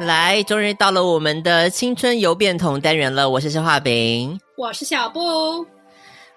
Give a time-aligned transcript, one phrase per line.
[0.00, 3.28] 来，终于到了我们的青春邮变桶单元了。
[3.28, 5.20] 我是消化饼，我是小布。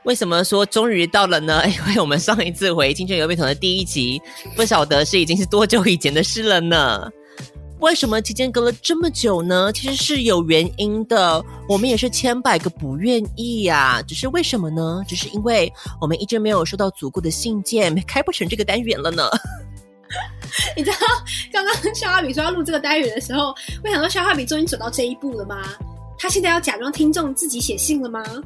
[0.04, 1.64] 为什么说终于到了呢？
[1.70, 4.22] 因为我们上一次回青春邮变桶的第一集，
[4.58, 7.10] 不晓得是已经是多久以前的事了呢？
[7.80, 9.72] 为什么期间隔了这么久呢？
[9.72, 11.42] 其实是有原因的。
[11.70, 15.02] 我们也是千百个不愿意呀、啊，只是为什么呢？
[15.08, 19.30] 只是因为我们一直没有收到足够的信件，开不成这个单元了呢。
[20.76, 20.98] 你知道
[21.52, 25.62] 刚刚肖化比说要录这个单元的时候，我想到肖化比终于走到这一步了吗？
[26.18, 28.24] 他现在要假装听众自己写信了吗？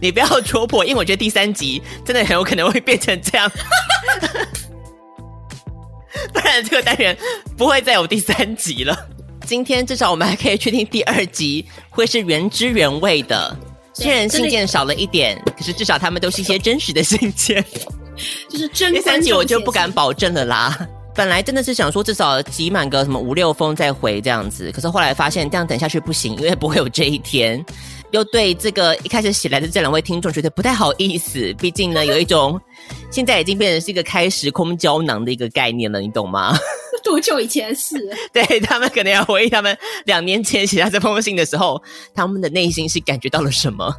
[0.00, 3.50] 你不要戳破，因为我觉得第三集真的很有可能会变成这样，
[6.32, 7.16] 不然这个单元
[7.56, 9.08] 不会再有第三集了。
[9.46, 13.56] 今天至少我们还可以确定第二集会是原汁原味的，
[13.94, 17.64] 虽然信件少了一点，可是至少他们都是一些真实的信件。
[18.48, 20.86] 就是真第三集我就不敢保证了啦。
[21.14, 27.64] 本来真的是想说至少集满个什么五六封再回这样子，可是后来发现这样等下去不行，因为不会有这一天。
[28.12, 32.60] 又对这个一开始写来的这两位听众觉得不太好意思，毕竟呢有一种
[33.10, 36.56] 现在已经变成是一个开时空胶囊的一个概念了，你懂吗？
[37.02, 37.96] 多久以前的事？
[38.32, 41.82] 对，他们可能要回忆他们两年前写下这封信的时候，
[42.14, 43.94] 他们的内心是感觉到了什么。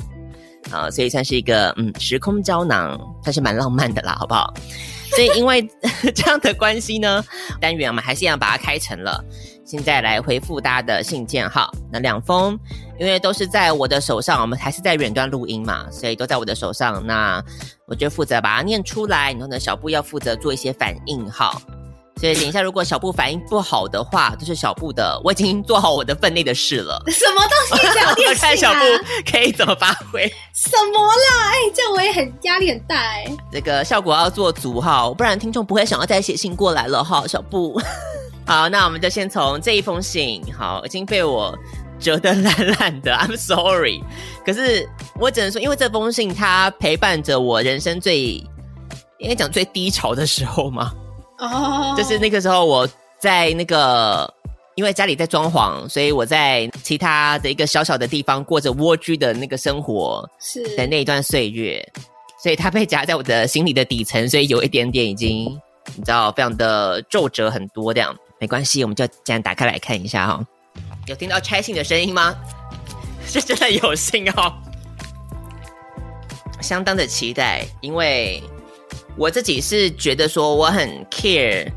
[0.71, 4.53] 啊，所以算是一个嗯时空胶囊，算是蛮浪漫的啦，好不好？
[5.11, 5.67] 所以因为
[6.13, 7.23] 这样的关系呢，
[7.61, 9.23] 单元我们还是一样把它开成了。
[9.65, 12.57] 现在来回复大家的信件哈，那两封
[13.00, 17.06] 因为都是在我的手上，我们还是在远端录音嘛，所以都在我的手上。
[17.06, 17.44] 那
[17.85, 21.51] 我就负责把它念出来，然后呢，小布要负责做一些反应哈。
[22.19, 25.19] 所以等一下，如果小布反应不好的话，就是小布的。
[25.23, 27.00] 我已经做好我的分内的事了。
[27.07, 28.39] 什么东西讲电视啊？
[28.41, 28.79] 看小布
[29.31, 30.27] 可以怎么发挥？
[30.53, 31.51] 什么啦？
[31.51, 33.38] 哎、欸，这样我也很压力很大哎、欸。
[33.51, 37.23] 这个效果要做足哈，不然听众不会想要再写信过来了哈。
[37.27, 37.79] 小布，
[38.47, 41.56] 好，那我们就先从这一封信，好，已经被我
[42.00, 44.01] 折得烂烂的，I'm sorry。
[44.44, 44.89] 可是
[45.19, 48.44] 我只能说，因为这封信它陪伴着我人生最
[49.19, 50.91] 应该讲最低潮的时候嘛。
[51.40, 52.88] 哦，就是那个时候我
[53.20, 54.31] 在那个，
[54.75, 61.88] 因为家里在装潢，所以我在其他的一个小小的地方过着蜗居的那个生活，是的那一段岁月，
[62.42, 65.46] 所以它被夹在我的心里的底层，所以有一点点已经
[65.96, 70.44] 你知道，非常的皱褶很多这样，没关系，我们就这样打开来看一下哈，
[71.06, 72.36] 有听到拆信的声音吗？
[73.28, 74.54] 是真的有信哦，
[76.62, 78.42] 相当的期待，因为。
[79.17, 81.67] 我自己是觉得说我很 care，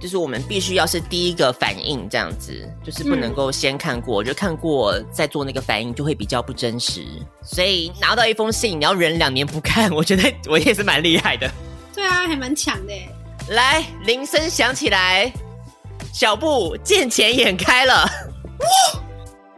[0.00, 7.04] 就是我们必须要是第一个反应这样子，就是不能够先看过，嗯、就看过再做那个反应就会比较不真实。
[7.42, 11.50] 所以拿到一封信，你要忍两年不看，我觉得我也是蛮厉害的。
[11.92, 12.92] 对啊，还蛮强的。
[13.48, 15.32] 来，铃声响起来，
[16.12, 19.00] 小布见钱眼开了，哇，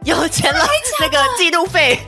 [0.03, 0.65] 有钱了，
[0.99, 1.99] 那个记录费。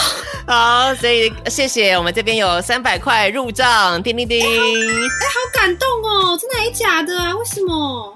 [0.46, 4.40] 好，所以谢谢我们这边有三百块入账，叮叮叮。
[4.40, 7.34] 哎、欸，好感动哦，真的还是假的啊？
[7.34, 8.14] 为什么？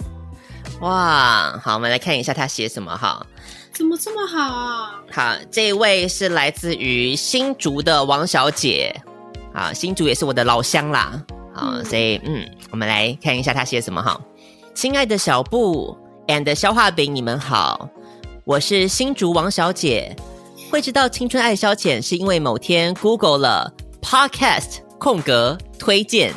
[0.80, 3.26] 哇，好，我们来看一下他写什么哈。
[3.72, 5.00] 怎么这么好啊？
[5.10, 8.94] 好，这一位是来自于新竹的王小姐，
[9.52, 11.20] 啊，新竹也是我的老乡啦。
[11.52, 14.20] 好，嗯、所以嗯，我们来看一下他写什么哈。
[14.74, 15.98] 亲爱的小布
[16.28, 17.88] and 消化饼，你们好，
[18.44, 20.14] 我是新竹王小姐。
[20.70, 26.32] 会知道青春爱消遣，是因为某天 Google 了 Podcast 空格推荐，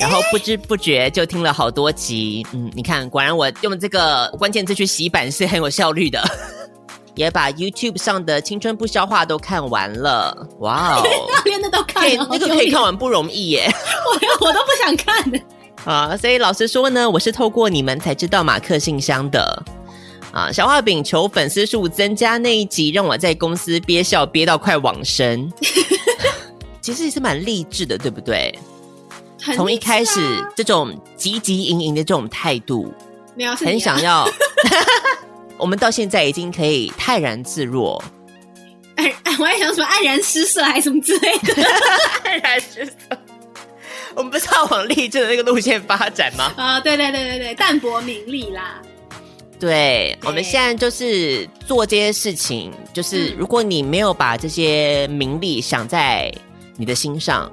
[0.00, 2.46] 然后不知不觉就听了好多集。
[2.52, 6.24] 嗯，你看，果然我用这个关键字去洗版是很有效率的，
[7.14, 10.34] 也把 YouTube 上的青春不消化都看完了。
[10.60, 11.02] 哇哦，
[11.44, 13.70] 连那都看了，那个可以看完不容易耶。
[14.40, 15.30] 我我都不想看
[15.84, 19.62] 啊，所以老实说呢，我是透过你们才知道马克信箱的。
[20.32, 25.52] 啊，小画饼求粉丝数增加那一集，让我在公司憋笑憋到快往生。
[26.80, 28.58] 其实也是蛮励志的，对不对？
[29.54, 30.20] 从、啊、一开始
[30.56, 32.92] 这种汲汲营营的这种态度，
[33.36, 34.26] 没有很想要。
[35.58, 38.02] 我们到现在已经可以泰然自若。
[38.96, 41.54] 哎我还想说黯然失色，还是什么之类的。
[42.24, 42.92] 黯然失色。
[44.14, 46.52] 我们不是要往励志的那个路线发展吗？
[46.56, 48.80] 啊、呃，对对对对对，淡泊名利啦。
[49.62, 56.28] 对，我们现在就是做这些事情，就是如果你没有把这些名利想在
[56.76, 57.48] 你的心上，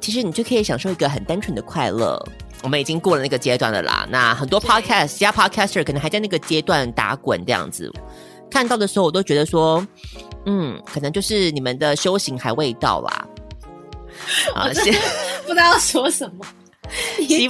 [0.00, 2.20] 其实你就可以享受一个很单纯的快乐。
[2.64, 4.04] 我们已经过了那个阶段了啦。
[4.10, 7.88] 那很多 podcast 其他 podcaster 可能还在那个阶段打滚这样子，
[8.50, 9.86] 看到的时候我都觉得说，
[10.46, 13.26] 嗯，可能就是你们的修行还未到啦。
[14.56, 14.92] 啊，先
[15.46, 16.44] 不知道要说什么，
[17.16, 17.48] 你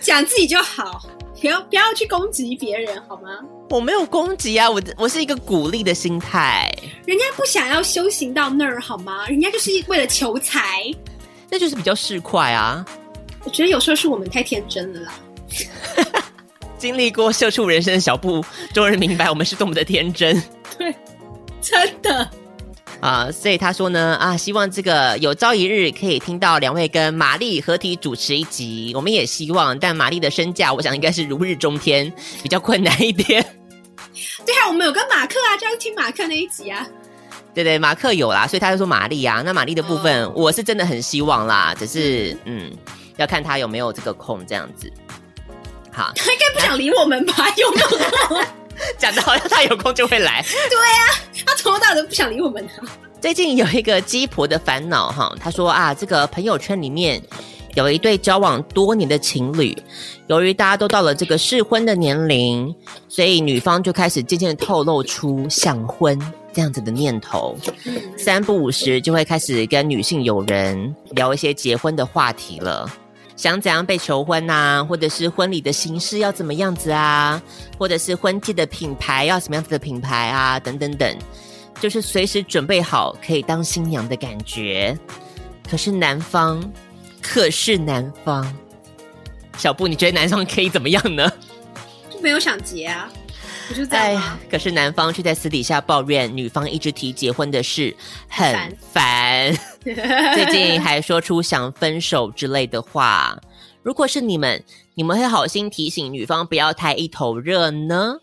[0.00, 1.08] 讲自己就好。
[1.40, 3.30] 不要不要去攻击别人好吗？
[3.70, 6.70] 我没有攻击啊，我我是一个鼓励的心态。
[7.06, 9.26] 人家不想要修行到那儿好吗？
[9.28, 10.82] 人家就是为了求财，
[11.50, 12.84] 那就是比较市侩啊。
[13.44, 15.14] 我觉得有时候是我们太天真了啦。
[16.76, 20.40] 经历过社畜人生的小布，终于明白我们是多么的天真。
[20.76, 20.94] 对，
[21.60, 22.30] 真的。
[23.00, 32.12] 啊，所以他说呢，啊，希望这个有朝一日可以听到两位跟玛丽合体主持一集，我们也希望，但玛丽的身价，我想应该是如日中天，
[32.42, 33.44] 比较困难一点。
[34.44, 36.86] 对啊，我们有跟马克啊，就要听马克那一集啊。
[37.54, 42.70] 对对，马克有啦，所以他就说玛丽啊，那玛丽的部分，哦，我是真的很希望啦，只是嗯，
[43.16, 44.92] 要看他有没有这个空这样子。
[45.92, 47.48] 好，他 应该不想理我们吧？
[47.56, 47.86] 有没有
[48.26, 48.44] 空？
[48.96, 50.40] 讲的好像他有空就会来。
[50.46, 51.27] 对啊，他
[51.58, 52.64] 从头到都不想理我们。
[53.20, 57.20] 最近有一个鸡婆的烦恼哈，他说啊，这个朋友圈里面
[57.74, 59.76] 有一对交往多年的情侣，
[60.28, 62.72] 由于大家都到了这个适婚的年龄，
[63.08, 66.16] 所以女方就开始渐渐透露出想婚
[66.52, 67.56] 这样子的念头，
[68.16, 72.88] 三不五时就会开始跟女性友人聊一些结婚的话题了。
[73.36, 77.40] 想怎样被求婚、啊，或者是婚礼的形式要怎么样子啊，
[77.78, 81.16] 或者是婚戒的品牌要什么样子的品牌啊，等等等，
[81.80, 84.98] 就是随时准备好可以当新娘的感觉。
[85.70, 86.62] 可是男方，
[87.20, 88.52] 可是男方，
[89.56, 91.30] 小布，你觉得男方可以怎么样呢？
[92.10, 93.10] 就没有想结啊。
[93.68, 94.38] 不就在吗？
[94.50, 97.94] 可是男方却在私底下抱怨女方一直提结婚的事，
[98.26, 99.54] 很烦。
[99.84, 103.38] 最近还说出想分手之类的话。
[103.82, 104.64] 如果是你们，
[104.94, 108.16] 你们会好心提醒女方不要太一头热呢？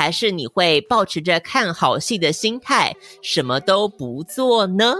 [0.00, 4.94] 还是你会保持着看好戏的心态，什么都不做呢？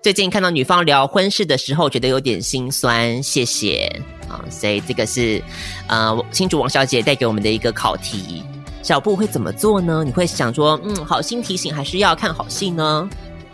[0.00, 3.20] 最近看到女方聊婚事的时候，觉得有点心酸。
[3.20, 3.90] 谢谢
[4.28, 5.42] 啊，所以这个是
[5.88, 8.44] 呃，新竹王小姐带给我们的一个考题。
[8.84, 10.04] 小布会怎么做呢？
[10.04, 13.10] 你会想说，嗯，好心提醒，还是要看好戏呢？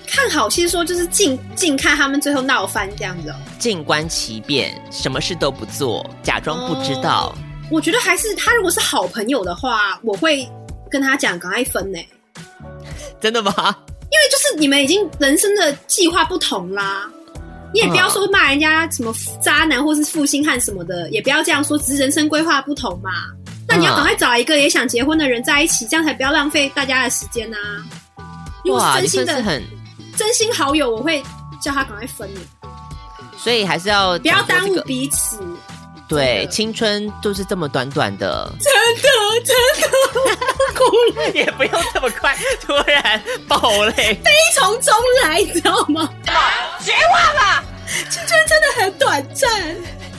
[0.07, 7.35] 看好戏说就是静静看他们最后闹翻这样子，静观其变，什么事都不做，假装不知道。
[7.35, 10.49] 哦，我觉得还是他如果是好朋友的话，我会
[10.91, 11.99] 跟他讲，赶快分呢。
[13.21, 13.53] 真的吗？
[14.11, 17.07] 因为就是你们已经人生的计划不同啦，
[17.75, 23.11] 你也不要说骂人家什么渣男或是负心汉什么的，也不要这样说，只是人生规划不同嘛。
[23.69, 27.59] 那你要赶快找一个也想结婚的人在一起，这样才不要浪费大家的时间呐、
[28.17, 28.25] 啊。
[28.65, 29.63] 如果是真心的很
[30.17, 31.23] 真心好友，我会
[31.61, 32.41] 叫他赶快分你。
[33.37, 35.39] 所以还是要、这个、不要耽误彼此。
[36.09, 38.51] 对，青春就是这么短短的。
[38.59, 39.09] 真的，
[39.45, 39.89] 真的，
[40.75, 46.09] 哭了也不用这么快，突然爆泪，悲从中来，你知道吗？
[46.83, 47.63] 绝望了，
[48.09, 49.77] 青春真的很短暂，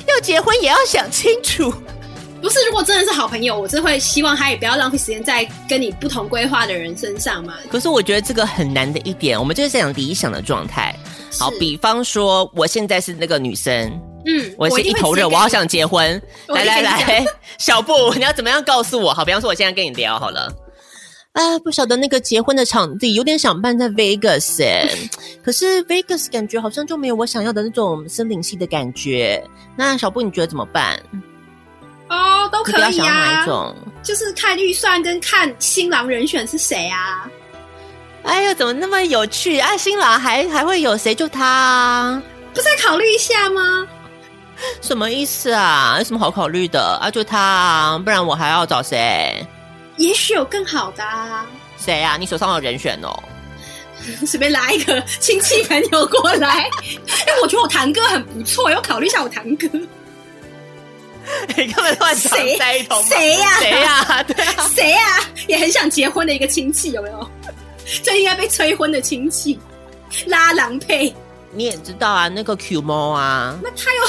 [0.07, 1.73] 要结婚也要想清楚。
[2.41, 7.55] 不是，如果真的是好朋友，我真会希望他也不要浪费时间在跟你不同规划的人身上嘛。
[7.69, 10.95] 可是我觉得这个很难的一点，我们就是在讲理想的状态。
[11.37, 13.91] 好，比方说我现在是那个女生，
[14.25, 16.21] 嗯，我是一头热，我好想结婚。
[16.47, 17.25] 来来来，
[17.57, 19.13] 小布，你要怎么样告诉我？
[19.13, 20.51] 好，比方说我现在跟你聊好了。
[21.33, 24.89] 啊，不晓得那个结婚的场地，有点想办在 Vegas 哎，
[25.43, 29.41] 可是 Vegas 感觉好像就没有我想要的那种森林系的感觉。
[29.77, 30.99] 那小布，你觉得怎么办？
[32.09, 37.29] 哦，都可以啊，种就是看预算跟看新郎人选是谁啊。
[38.23, 39.77] 哎呦，怎么那么有趣啊？
[39.77, 41.13] 新郎还还会有谁？
[41.15, 42.23] 就他啊？
[42.51, 43.87] 不是再考虑一下吗？
[44.81, 45.95] 什么意思啊？
[45.97, 47.09] 有什么好考虑的啊？
[47.11, 49.45] 就他啊，不然我还要找谁？
[49.97, 51.45] 也许有更好的啊。
[51.77, 52.17] 谁啊？
[52.17, 53.11] 你手上有人选哦。
[54.25, 56.69] 随便拉一个亲戚朋友过来。
[57.27, 59.67] 哎，我觉得我堂哥很不错，要考虑一下我堂哥。
[61.55, 62.55] 你根本乱讲谁
[63.37, 63.59] 呀？
[63.59, 64.23] 谁呀、啊？
[64.23, 65.29] 对啊，谁呀、啊？
[65.47, 67.29] 也很想结婚的一个亲戚，有没有？
[68.03, 69.59] 最应该被催婚的亲戚，
[70.25, 71.13] 拉郎配。
[71.51, 73.59] 你也知道啊，那个 Q 猫啊。
[73.61, 74.03] 那他有？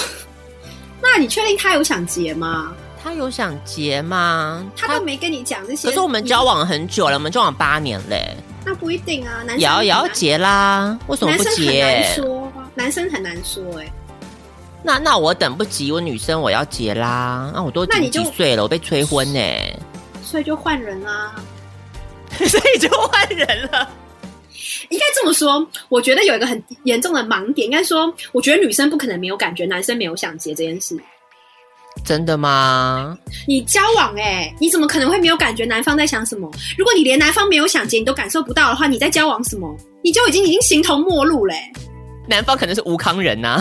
[1.02, 2.72] 那你确定他有想结吗？
[3.02, 4.64] 他有想结吗？
[4.76, 5.88] 他都没跟你讲这些。
[5.88, 8.36] 可是我们交往很久了，我们交往八年嘞。
[8.64, 10.98] 那不一定啊，男生也要也要结啦。
[11.06, 11.82] 为什么不结？
[11.82, 13.92] 男生很难说，男生很难说、欸，哎。
[14.82, 17.50] 那那我等不及，我女生我要结啦。
[17.54, 19.40] 那我都几几岁了，我被催婚呢，
[20.22, 21.34] 所以就换人啦。
[22.30, 23.88] 所以就换人了。
[24.90, 30.96] 应该这么说，我觉得有一个很严重的盲点，应该说，我觉得女生不可能没有感觉，男生没有想结这件事。
[32.04, 33.16] 真的吗？
[33.48, 35.64] 你交往哎、欸，你怎么可能会没有感觉？
[35.64, 36.50] 男方在想什么？
[36.78, 39.76] 如果你连男方没有想结你都感受不到的话，你在交往什么？
[40.02, 41.72] 你就已经已经形同陌路嘞、欸。
[42.28, 43.60] 男方可能是吴康人呐、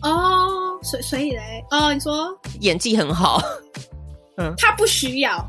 [0.00, 0.10] 啊。
[0.10, 2.28] 哦，所所以嘞，哦，你说
[2.60, 3.40] 演技很好，
[4.36, 5.44] 嗯，他不需要，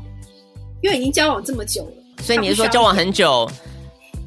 [0.82, 1.92] 因为已经交往这么久了。
[2.22, 3.50] 所以你是说交往很久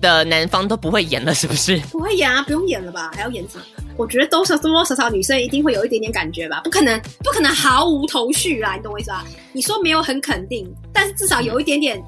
[0.03, 1.79] 的男方都不会演了，是不是？
[1.91, 3.09] 不会演啊，不用演了吧？
[3.15, 3.63] 还要演什么？
[3.95, 9.23] 我觉得多少多多少少女生一定会有一点点感觉吧，不可能不可能毫无头绪啦，你懂我意思吧？
[9.53, 12.03] 你说没有很肯定，但是至少有一点点，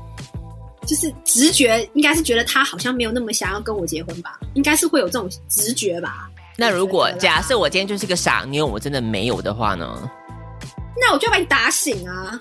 [0.86, 6.30] 就是直觉，应该是觉得他好像没有那么想要跟我结婚吧，应该是会有这种直觉吧。
[6.58, 10.10] 那如果假设我今天就是个傻妞，我真的没有的话呢？
[11.00, 12.40] 那我就要把你打醒啊！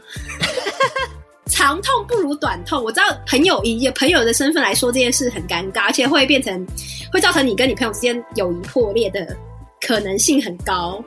[1.46, 6.66] 长痛不如短痛，我知道朋友以朋友的身份来说这件事很尴尬，而且会变成
[7.12, 9.36] 会造成你跟你朋友之间友谊破裂的
[9.82, 11.02] 可能性很高。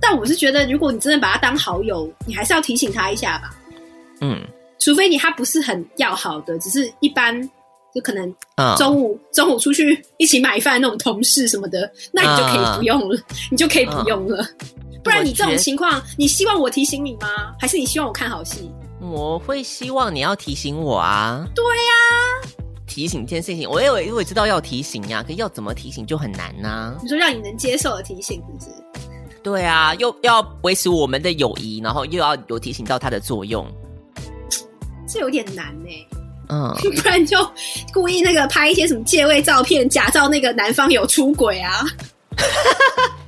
[0.00, 3.56] 但我是觉得，如果你真的把他当好友，你还是要提醒他一下吧。
[4.20, 4.38] 嗯，
[4.78, 7.40] 除非你他不是很要好的，只是一般
[7.94, 8.34] 就可能
[8.76, 14.42] 中午、嗯、中午出去一起买饭那种同事什么的，那你就可以不用了，嗯、你就可以不用了。
[14.60, 17.54] 嗯、不然你这种情况，你希望我提醒你吗？
[17.58, 18.70] 还是你希望我看好戏？
[19.10, 21.46] 我会希望你要提醒我啊！
[21.54, 22.48] 对呀、啊，
[22.86, 26.98] 提醒这件事情，我也我也知道要提醒呀、啊，可是要怎么提醒就很难呐、啊。
[27.02, 28.70] 你说让你能接受的提醒，是不是？
[29.42, 33.66] 对啊，又要维持我们的友谊，然后又要有提醒到它的作用，
[35.06, 36.08] 这有点难呢、欸。
[36.48, 37.38] 嗯， 不然就
[37.92, 41.84] 故意那个拍一些什么借位照片，假造那个男方有出轨啊。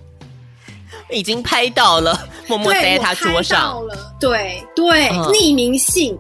[1.10, 3.80] 已经拍到了，默默塞在他桌上。
[4.18, 6.18] 对对，嗯、匿名信，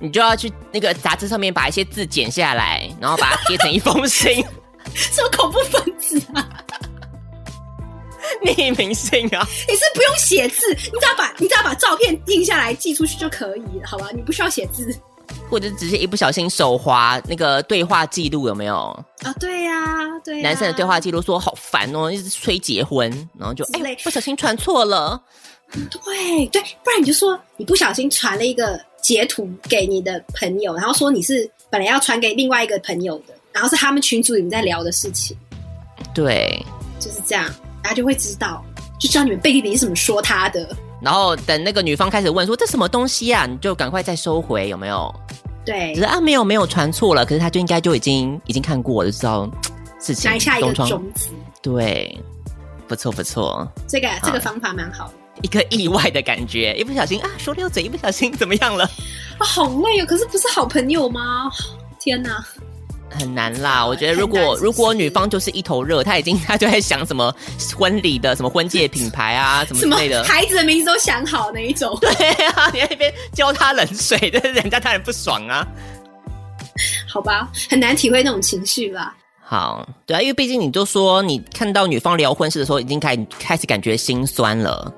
[0.00, 4.44] 你就要去那个杂志上面把一些字剪下来，然后把它贴成一封信。
[4.94, 6.48] 什么恐怖分子啊？
[8.44, 9.46] 匿名信啊？
[9.68, 14.08] 你是不用写字，你只要把你只要把照片印下来寄出去就可以了，好吧？
[14.14, 14.96] 你不需要写字。
[15.48, 18.76] 或者只是一不小心手滑那个对话记录有没有
[19.22, 19.32] 啊？
[19.38, 20.42] 对呀、啊，对、啊。
[20.42, 25.20] 男生的对话记录说好烦哦，一直催结婚，然后就哎不小心传错了。
[25.90, 35.36] 对对，不然你就说你不小心传了一个截图给你的朋友，然后说你是本来要传给另外一个朋友的，然后是他们群组里面在聊的事情。
[36.14, 36.64] 对，
[37.00, 37.52] 就是这样，
[37.82, 38.64] 大家就会知道，
[39.00, 40.76] 就知道你们背地里是怎么说他的。
[41.00, 45.14] 然后等那个女方开始问说这什么东西啊，你就赶快再收回，有没有？
[45.64, 49.50] 对，只是啊，没有没有传错了，可是他就应该就已经已经看过了，就知道
[50.00, 50.30] 事情。
[50.30, 51.30] 埋下一个种子。
[51.60, 52.18] 对，
[52.86, 55.14] 不错不错，这个这个方法蛮好的。
[55.42, 58.84] 一个意外的感觉，一不小心啊，说溜嘴，一不小心怎么样了？
[59.38, 60.06] 啊，好累哦！
[60.06, 61.50] 可是不是好朋友吗？
[61.98, 62.42] 天哪！
[63.10, 67.34] 很难啦，我觉得如果如果女方就是一头热，她已经她就在想什么
[67.76, 71.96] 婚礼的什么婚戒品牌啊 什么之类的，孩子的名字都想好那一种。
[72.02, 72.10] 对
[72.48, 75.66] 啊，你在那边浇他冷水，但 是人家当然不爽啊。
[77.08, 79.14] 好吧，很难体会那种情绪吧。
[79.40, 84.92] 好，对啊，因为毕竟你就说你看到女方聊婚事的时候，已经开始开始感觉心酸了。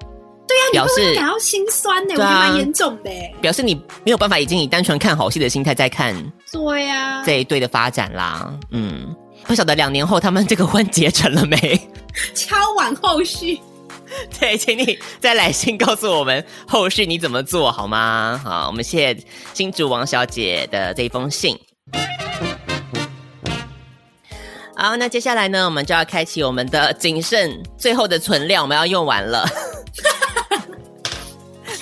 [0.48, 3.10] 对呀、啊，表示感到心酸呢，啊、我觉得蛮严重的。
[3.40, 6.14] 表示你没有办法，已经以单纯看好戏的心态在看。
[6.50, 9.14] 对呀，这一对的发展啦，嗯，
[9.46, 11.56] 不晓得两年后他们这个婚结成了没？
[12.34, 13.60] 敲完后续。
[14.40, 18.40] 对，请你再来信告诉我们后续你怎么做好吗？
[18.42, 21.54] 好，我们谢谢新竹王小姐的这一封信。
[24.74, 29.46] 好，那接下来呢，我们就要开启我们的仅剩最后的存量，我们要用完了。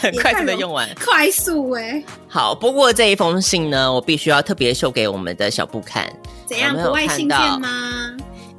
[0.00, 2.04] 很快速的用完，快速哎、欸！
[2.28, 6.06] 好，不过这一封信呢，我必须要特别秀给我们的小布看。
[6.46, 6.74] 怎样？
[6.74, 8.12] 国外信件吗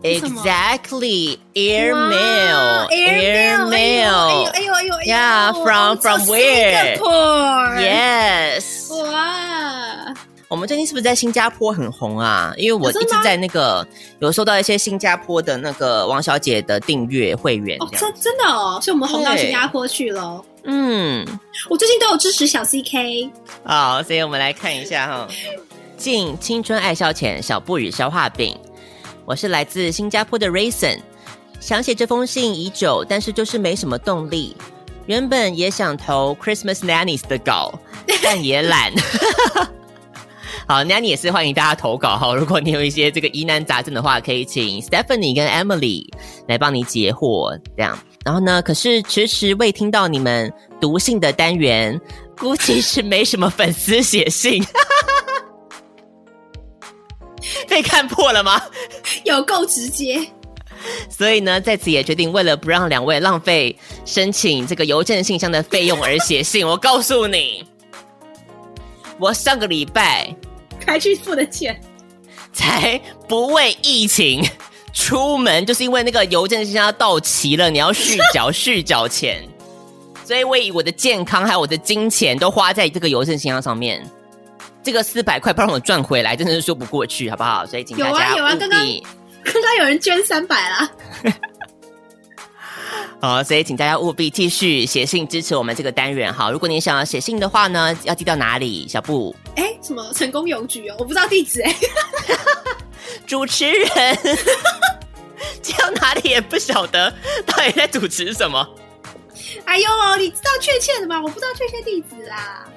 [0.03, 4.49] ？Exactly, air mail, air mail.
[4.51, 6.97] 哎呦哎呦哎呦！Yeah, from from where?
[7.79, 8.91] Yes.
[8.93, 9.46] 哇！
[10.49, 12.53] 我们最近是不是在新加坡很红啊？
[12.57, 13.85] 因为我一直在那个
[14.19, 17.77] 有收到一些新加坡的那个王小姐的订阅会员。
[17.81, 20.41] 哦，真真的哦，所以我们红到新加坡去了。
[20.63, 21.25] 嗯，
[21.69, 23.29] 我最近都有支持小 CK。
[23.63, 25.27] 好，所以我们来看一下哈。
[25.97, 28.57] 敬青春爱消遣小布与消化饼，
[29.25, 30.99] 我是来自新加坡的 Raison，
[31.59, 34.55] 想写这封信已久，但是就是没什么动力。
[35.07, 37.77] 原本也想投 Christmas Nannies 的稿，
[38.23, 38.93] 但也懒。
[40.67, 42.35] 好，那你也是欢迎大家投稿哈。
[42.35, 46.05] 如果你有一些这个疑难杂症的话，可以请 Stephanie 跟 Emily
[46.45, 47.97] 来帮你解惑，这样。
[48.25, 51.97] 然后呢，可是迟迟未听到你们读信的单元，
[52.37, 54.61] 估计是没什么粉丝写信。
[57.69, 58.61] 被看破了吗？
[59.23, 60.19] 有够直接。
[61.09, 67.65] 所以呢，在此也决定，为了不让两位浪费申请这个邮政信箱的费用而写信，我告诉你，
[69.17, 70.35] 我上个礼拜。
[70.87, 71.79] 还去付的钱，
[72.53, 74.43] 才不为疫情
[74.93, 79.43] 出门，就是因为那个邮政信箱要到期了，你要续缴续缴钱，
[80.25, 84.03] 所以我以我的健康还有我的金钱都花在这个邮政信箱上面。
[84.83, 87.65] 这个四百块不让我赚回来，真的是说不过去，好不好？
[87.65, 88.79] 所以请大家有啊有啊，刚刚
[89.43, 90.89] 刚刚有人捐三百啦。
[93.19, 96.31] 好，所以请大家务必继续写信支持我们这个单元。
[96.31, 98.87] 好，如果你想要写信的话呢，要寄到哪里？
[98.87, 99.35] 小布？
[99.55, 100.95] 哎、欸，什么成功邮局哦？
[100.99, 101.75] 我不知道地址哎。
[103.25, 103.89] 主持人
[105.63, 107.11] 寄到哪里也不晓得，
[107.43, 108.67] 到底在主持什么？
[109.65, 109.87] 哎呦，
[110.19, 111.19] 你知道确切的吗？
[111.19, 112.67] 我不知道确切地址啦。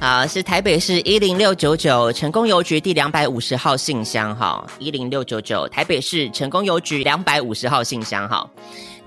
[0.00, 4.34] 好，是台北市一零六九九成功邮局第两百五十号信箱。
[4.34, 8.26] 哈，一零六九九台北市成功邮局两百五十号信箱。
[8.26, 8.48] 哈。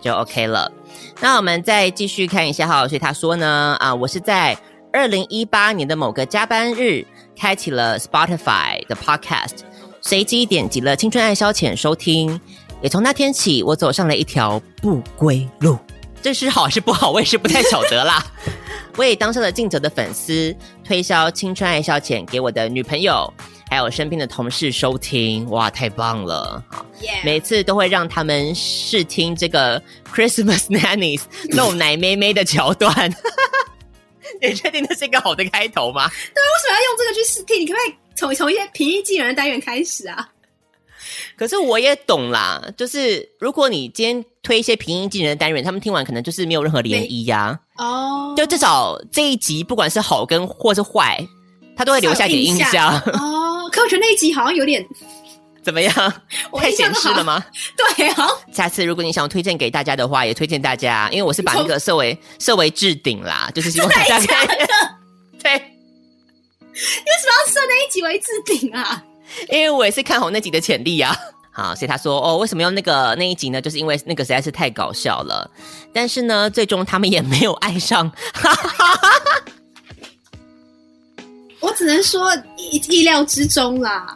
[0.06, 0.72] 就 OK 了，
[1.20, 2.88] 那我们再继续看一下哈。
[2.88, 4.56] 所以他说呢，啊，我是在
[4.94, 7.04] 二零一八年的某个加班日，
[7.36, 9.62] 开启了 Spotify 的 Podcast，
[10.02, 12.40] 随机点击了《青春爱消遣》收听，
[12.84, 15.76] 也从那天起，我走上了一条不归路。
[16.22, 18.24] 这是好是不好，我也是不太晓得啦。
[18.98, 23.34] 我也当上了尽责的粉丝，推销《青春爱消遣》给我的女朋友。
[23.70, 26.64] 还有身边的同事收听，哇，太棒了！
[27.24, 29.82] 每次都会让他们试听这个
[30.14, 32.94] Christmas Nannies 露奶妹妹的桥段。
[34.42, 36.08] 你确定这是一个好的开头吗？
[36.08, 37.62] 对，为什么要用这个去试听？
[37.62, 40.30] 你可不可以从从一些平易近人的单元开始啊？
[41.38, 47.60] 可是我也懂啦，就是如果你今天推一些平易近人的单元，他们听完可能就是没有任何涟漪呀。
[47.78, 48.38] 哦，oh.
[48.38, 51.26] 就至少这一集不管是好跟或是坏，
[51.76, 53.45] 他都会留下点印象哦。
[53.76, 54.84] 可我觉得那一集好像有点
[55.62, 55.94] 怎么样？
[56.58, 57.44] 太显示了吗？
[57.98, 58.28] 对啊。
[58.54, 64.18] 下次如果你想推荐给大家的话，也推荐大家，因为我是把那个设为设为置顶啦， 就是希望大家。
[65.44, 65.62] 对。
[66.72, 69.04] 你为什么要设那一集为置顶啊？
[69.50, 71.14] 因为我也是看好那集的潜力啊。
[71.52, 73.62] 好，所以他说哦，为什么用那个那一集呢？
[73.62, 75.50] 就是因为那个实在是太搞笑了。
[75.94, 78.12] 但是呢，最终他们也没有爱上。
[81.66, 84.16] 我只能说意意料之中啦，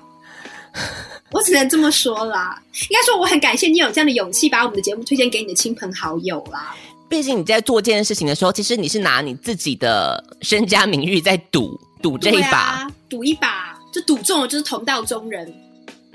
[1.32, 2.62] 我只能这么说啦。
[2.90, 6.76] 应该说我很感谢你有这样的勇气，把我们的节目推荐给你的亲朋好友啦。
[7.10, 15.52] 毕竟你在做这件事情的时候，其实你是拿你自己的身家名誉在赌赌这一把，赌、啊、一把就赌中了就是同道中人。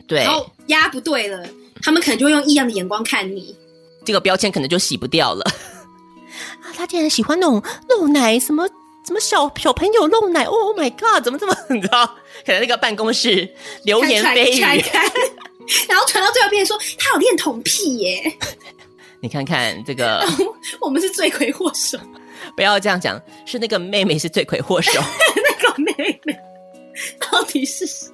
[0.06, 1.44] 对，然后压不对了，
[1.82, 3.56] 他们可能就会用异样的眼光看你，
[4.04, 5.42] 这个标签可能就洗不掉了。
[6.62, 8.64] 啊，他竟然喜欢那种露奶什么。
[9.04, 11.22] 怎么小小朋友漏奶？Oh my god！
[11.22, 12.06] 怎么这么你知道？
[12.46, 13.48] 可能那个办公室
[13.82, 14.60] 流言蜚语，
[15.88, 18.36] 然后传到最后变成说他有恋童癖耶。
[19.20, 20.26] 你看看这个，
[20.80, 21.98] 我们是罪魁祸首。
[22.56, 24.92] 不要这样讲，是那个妹妹是罪魁祸首。
[25.36, 26.36] 那个妹妹
[27.20, 28.10] 到底是谁？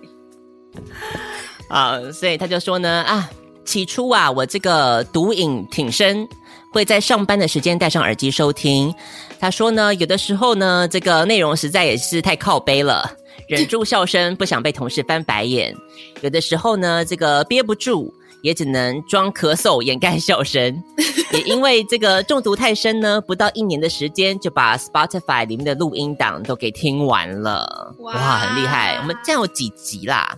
[1.68, 3.30] 啊，所以他就说呢啊，
[3.64, 6.28] 起初啊，我这个毒瘾挺深，
[6.72, 8.92] 会在上班的时间戴上耳机收听。
[9.40, 13.10] 他说呢，有的时候呢，这个内容实在也是太靠背了，
[13.48, 15.74] 忍住笑声，不想被同事翻白眼。
[16.20, 20.82] 有的时候呢，这个憋不住，也只能装咳嗽掩盖笑声。
[21.32, 27.94] 也因为这个中毒太深呢，不到一年的时间就把 Spotify 里面的录音档都给听完了。
[28.00, 28.98] 哇，哇，很厉害！
[29.00, 30.36] 我们这样有几集啦？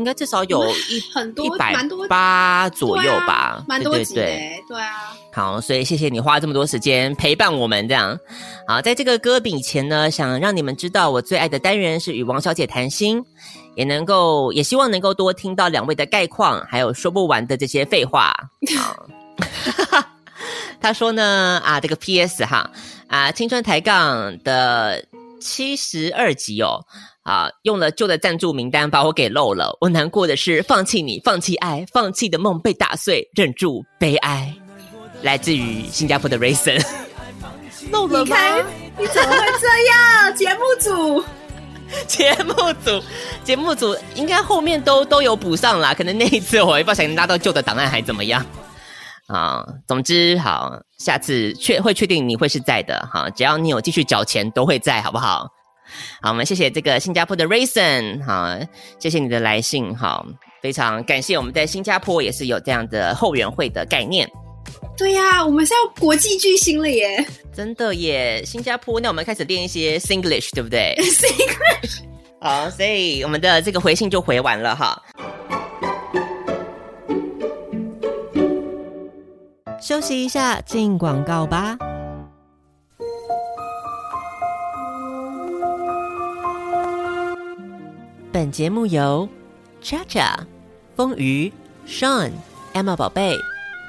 [0.00, 1.74] 应该至少有一很多一百
[2.08, 4.24] 八左右吧，蛮多集的，
[4.66, 5.12] 对啊。
[5.30, 8.18] 好，所以谢谢你花这么多时间陪伴我们，这样。
[8.66, 13.22] 好，在这个歌饼前呢，想让你们知道，我最爱的单元是与王小姐谈心，
[13.76, 18.34] 也能够，也希望能够多听到两位的概况，还有说不完的这些废话。
[18.78, 19.06] 好，
[20.80, 22.42] 他说呢，啊，这个 P.S.
[22.46, 22.70] 哈，
[23.06, 25.04] 啊，青春抬杠的
[25.42, 26.86] 七十二集哦。
[27.22, 27.50] 啊！
[27.62, 34.52] 用了旧的赞助名单把我给漏了，我难过的是放弃你，放弃爱，放弃的梦被打碎，忍住悲哀。
[35.22, 36.82] 来自于新加坡的 Rayson，
[37.92, 38.36] 漏了吗？
[38.98, 40.34] 你怎么会这样？
[40.34, 41.24] 节目组，
[42.08, 43.02] 节目组，
[43.44, 45.92] 节目组应该后面都都有补上啦。
[45.92, 48.44] 可能那一次我也不小心拉到旧的档案，还怎么样？
[49.26, 55.46] 啊，总之好，下次确会确定你会是在的哈，只要你有继续缴钱，都会在，好不好？
[56.20, 58.58] 好，我们谢谢这个新加坡的 Raison，好，
[58.98, 60.26] 谢谢你的来信，好，
[60.62, 64.30] 非常感谢我们在新加坡也是有这样的后援会的概念。
[64.96, 67.24] 对呀、啊，我们是要国际巨星了耶！
[67.54, 70.94] 真的耶，新加坡，那我们开始练一些 Singlish，对不对？
[71.00, 72.00] Singlish。
[72.38, 75.02] 好，所以我们的这个回信就回完了哈。
[79.80, 81.78] 休息一下，进广告吧。
[88.32, 89.28] 本节目由
[89.82, 90.36] Chacha、
[90.94, 91.52] 风鱼、
[91.84, 92.30] Sean、
[92.72, 93.36] Emma 宝贝、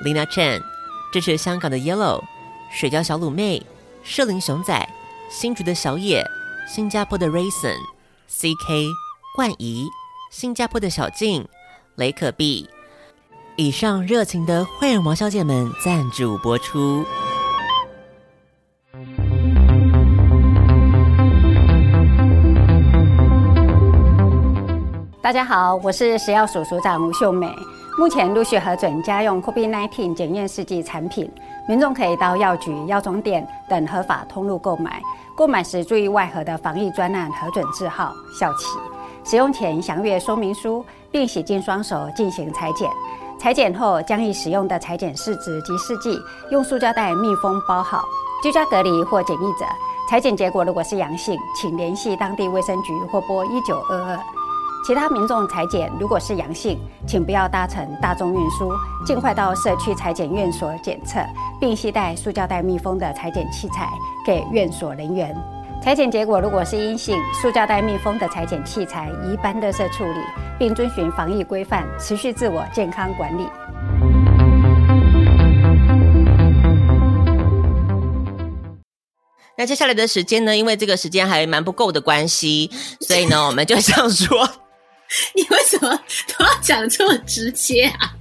[0.04, 0.60] Lina Chen、
[1.14, 2.24] 支持香港的 Yellow、
[2.72, 3.64] 水饺小卤妹、
[4.04, 4.90] 社林熊仔、
[5.30, 6.26] 新竹的小野、
[6.68, 7.78] 新加坡的 Raisin、
[8.28, 8.88] CK、
[9.36, 9.86] 冠仪、
[10.32, 11.48] 新加坡的小静、
[11.94, 12.68] 雷可碧，
[13.58, 17.06] 以上热情的会员王小姐们赞助播出。
[25.24, 27.56] 大家好，我是食药署署长吴秀美。
[27.96, 31.32] 目前陆续核准家用 COVID-19 检验试剂产品，
[31.68, 35.00] 民众可以到药局、药妆店等合法通路购买。
[35.36, 38.66] 购买时注意外盒的防疫专案核准字号、效期。
[39.24, 42.90] 使用前详阅说明书，并洗净双手进行裁剪。
[43.40, 48.04] 裁剪后将已使用的裁剪试纸及试剂用塑胶袋密封包好。
[48.42, 49.66] 居家隔离或检疫者，
[50.10, 54.20] 裁剪结果如果是阳性，请联系当地卫生局或拨一九二二。
[54.84, 58.72] 其他民众采检如果是阳性，请不要搭乘大众运输，
[59.06, 61.20] 尽快到社区采检院所检测，
[61.60, 63.88] 并携带塑胶袋密封的采检器材
[64.26, 65.36] 给院所人员。
[65.84, 70.20] 采检结果如果是阴性，塑胶袋密封的采检器材宜搬垃圾处理，
[70.58, 73.48] 并遵循防疫规范，持续自我健康管理。
[79.58, 80.58] 那接下来的时间呢？
[80.58, 84.50] 因为这个时间还蛮不够的关系，所以呢，我们就想说。
[85.36, 85.90] 你为什么
[86.38, 88.14] 都要讲这么直接啊？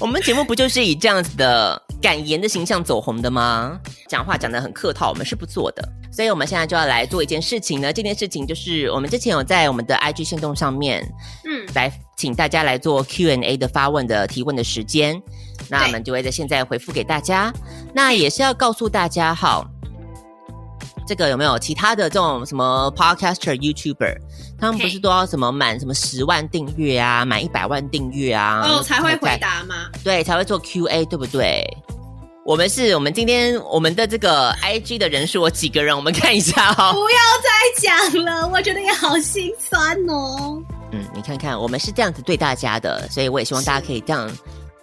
[0.00, 3.78] 我们节目不就是以这样子的敢言的形象走红的吗？
[4.08, 5.82] 讲话讲得很客套，我们是不做的。
[6.10, 7.92] 所以我们现在就要来做一件事情呢。
[7.92, 11.02] 这件事情就是我们之前有在我们的 IG 行动上面，
[11.44, 15.20] 嗯，来请大家来做 Q&A 的发问的提问的时间。
[15.68, 17.52] 那我们就会在现在回复给大家。
[17.92, 19.68] 那也是要告诉大家，好，
[21.06, 24.16] 这个有没有其他的这种什么 Podcaster、YouTuber？
[24.60, 29.88] 他们不是都要什么满什么十万订阅啊，满一百万订阅啊，哦，才会回答吗？
[30.02, 31.64] 对，才会做 QA，对不对？
[32.44, 35.94] 我们是我们今天我们的这个 IG 的人数有几个人？
[35.94, 36.92] 我们看一下哈、哦。
[36.96, 40.60] 不要再讲了，我觉得也好心酸哦。
[40.90, 44.28] 嗯，你看看，我们是这样子对大家的，所以我也希望大家可以这样。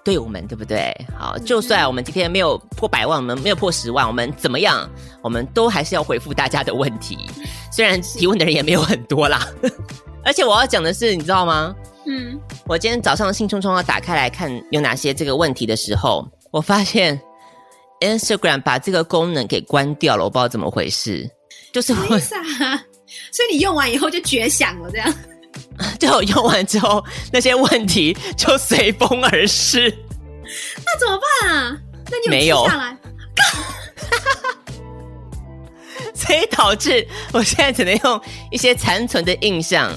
[0.05, 0.95] 对我们对不对？
[1.17, 4.87] 好，就算我们今天没有破百万，我们没有破十万，我们怎么样？
[5.23, 7.17] 我们都还是要回复大家的问题。
[7.73, 9.47] 虽然提问的人也没有很多啦，
[10.23, 11.75] 而且我要讲的是，你知道吗？
[12.05, 17.19] 嗯，我今天早上兴冲冲要打开来看有哪些这个问题的时候，我发现
[18.01, 21.27] Instagram 把这个功能给关掉了，我不知道怎么回事。
[21.73, 22.35] 就是为啥？
[23.33, 25.13] 所以你用完以后就绝响了，这样。
[25.99, 29.93] 就我用完之后，那些问题就随风而逝。
[30.77, 31.77] 那怎么办啊？
[32.11, 32.91] 那你有记下来？
[32.91, 32.95] 没
[36.05, 39.91] 有 所以导致我现在只能用一些残存的印象，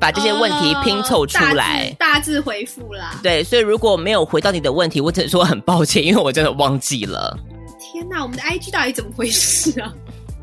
[0.00, 3.18] 把这些问题拼凑出来，大，大致回复啦。
[3.22, 7.38] 对，所以如果没有回到你的问题，我只能说很抱歉，因为我真的忘记了。
[7.78, 9.92] 天哪，我们的 IG 到底怎么回事啊？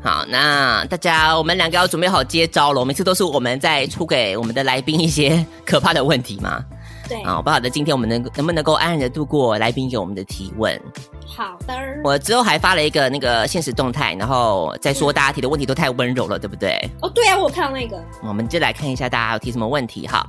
[0.04, 2.84] 好，那大家，我们两个要准备好接招了。
[2.84, 6.62] 每次都是我们在出给我们的来宾一些可怕的问题嘛。
[7.08, 10.78] 对，啊，不好的，今天我们能能不能够安然的度过来宾给我们的提问？
[11.26, 11.74] 好的。
[12.04, 16.78] 我之后还发了一个那个现实动态，然后再说大家提的问题都太温柔了，对不对？
[17.00, 17.98] 哦，对啊，我有看到那个。
[18.22, 20.26] 我们就来看一下大家有提什么问题哈。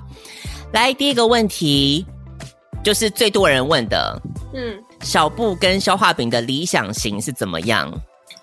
[0.72, 2.06] 来，第一个问题
[2.82, 4.22] 就是最多人问的，
[4.54, 7.94] 嗯，小布跟消化饼的理想型是怎么样？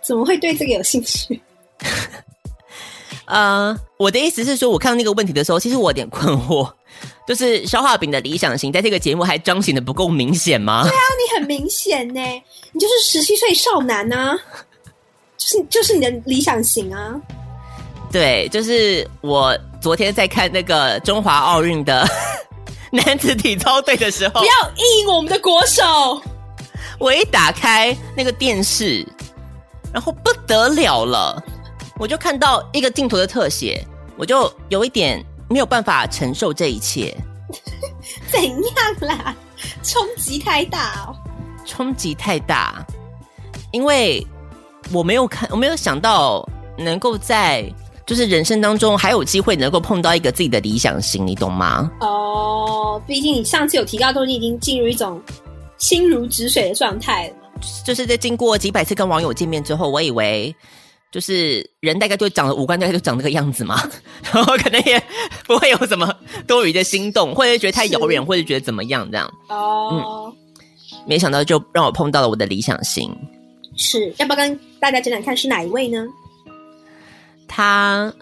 [0.04, 1.40] 怎么会对这个有兴趣？
[3.26, 6.70] 呃，我的意思是说，我看到那个问题的时候，其实我有点困惑，
[7.26, 10.82] 就是消化饼的理想型，在这个节目还彰显的不够明显吗？
[10.82, 12.20] 对啊，你很明显呢，
[12.72, 14.36] 你就是十七岁少男啊，
[15.38, 17.14] 就是就是你的理想型啊。
[18.10, 22.06] 对，就是我昨天在看那个中华奥运的
[22.92, 25.82] 男子体操队的时候，不要意淫我们的国手。
[26.98, 29.06] 我一打开那个电视。
[29.92, 31.42] 然后不得了了，
[31.98, 37.14] 我就看到一个镜头的特写，我就有一点没有办法承受这一切。
[38.33, 38.57] 怎样
[39.00, 39.35] 啦？
[39.83, 41.14] 冲击太大哦！
[41.64, 42.85] 冲击太大，
[43.70, 44.26] 因为
[44.92, 47.70] 我没有看，我没有想到能够在
[48.07, 51.90] 就是人生当中还有机会能够碰到一个自己的理想型，你懂吗？
[52.00, 55.20] 哦，毕竟你上次有提到，都你已经进入一种
[55.78, 57.35] 心如止水的状态了。
[57.85, 60.55] 就是在经过几百次跟网友见面之后，我以为
[61.11, 63.83] 就是人大概就长得五官大概就长那个样子嘛，
[64.33, 65.03] 然后可能也
[65.46, 66.12] 不会有什么
[66.46, 69.33] 多余的心动，或者觉得太遥远，或者觉得怎么样这样。
[69.48, 70.37] 哦，嗯，
[71.07, 73.14] 没想到就让我碰到了我的理想型。
[73.77, 76.05] 是，要不要跟大家讲讲看是哪一位呢？
[77.48, 78.12] 他，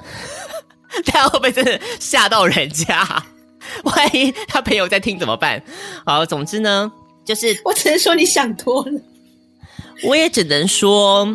[1.07, 3.25] 他会不会真的吓到人家？
[3.85, 5.63] 万一他朋友在听怎么办？
[6.05, 6.91] 好，总之呢，
[7.25, 9.01] 就是我只能说你想多了。
[10.05, 11.27] 我也只能说，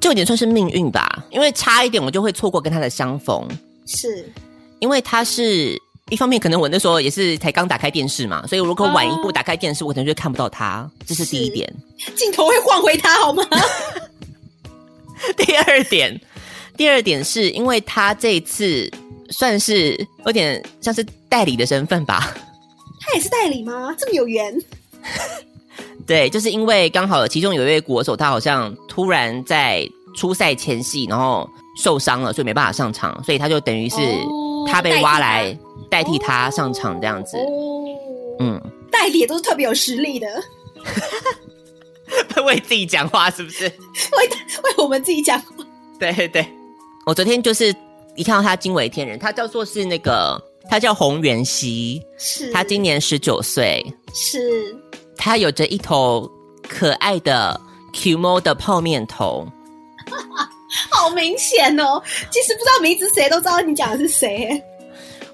[0.00, 3.46] 就有点算是命运吧，因为差一点我就会错过跟他的相逢。
[3.86, 4.30] 是，
[4.78, 11.72] 因为他是一方面，可能我那时候也是才刚打开电视嘛，所以如果晚一步打开电视，我可能就看不到他，这是第一点。
[12.16, 13.42] 镜头会换回他好吗？
[15.36, 16.20] 第二点，
[16.76, 18.90] 第二点是因为他这一次
[19.30, 22.34] 算是有点像是代理的身份吧？
[23.00, 23.94] 他也是代理吗？
[23.98, 24.54] 这么有缘？
[26.06, 31.48] 对，就是因为刚好其中有一位国手，他好像突然在出赛前夕，然后
[31.82, 33.96] 受伤了，所以没办法上场，所以他就等于是
[34.66, 35.56] 他被挖来
[35.90, 37.36] 代替他上场这样子。
[37.36, 37.84] 哦、
[38.38, 38.60] 嗯，
[38.90, 40.26] 代理也都是特别有实力的，
[42.44, 43.64] 为自己讲话是不是？
[43.64, 43.70] 为
[44.64, 45.48] 为我们自己讲话。
[45.98, 46.46] 对对对，
[47.04, 47.74] 我昨天就是
[48.14, 53.84] 一看到他惊为天人，他叫做是那个，他叫洪元熙，是他今年十九岁，
[54.14, 54.76] 是。
[55.16, 56.30] 他有着一头
[56.68, 57.60] 可爱的
[57.92, 59.46] Qmo 的泡面头，
[60.90, 62.02] 好明显哦！
[62.30, 64.62] 其实不知道名字，谁都知道你讲的是谁。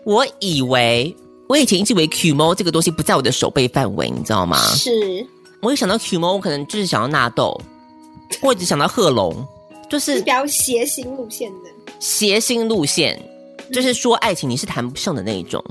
[0.05, 1.15] 我以为
[1.49, 4.59] 我以前一直以为 Qmo 这个东西不在我的手背范围，你知道吗？
[4.75, 5.27] 是。
[5.61, 7.61] 我一想到 Qmo，我可能就是想到纳豆，
[8.41, 9.47] 或者想到贺龙，
[9.89, 11.71] 就是，是比较谐星路线的。
[12.01, 13.21] 谐星路线，
[13.73, 15.65] 就是说爱情你是谈不上的那一种。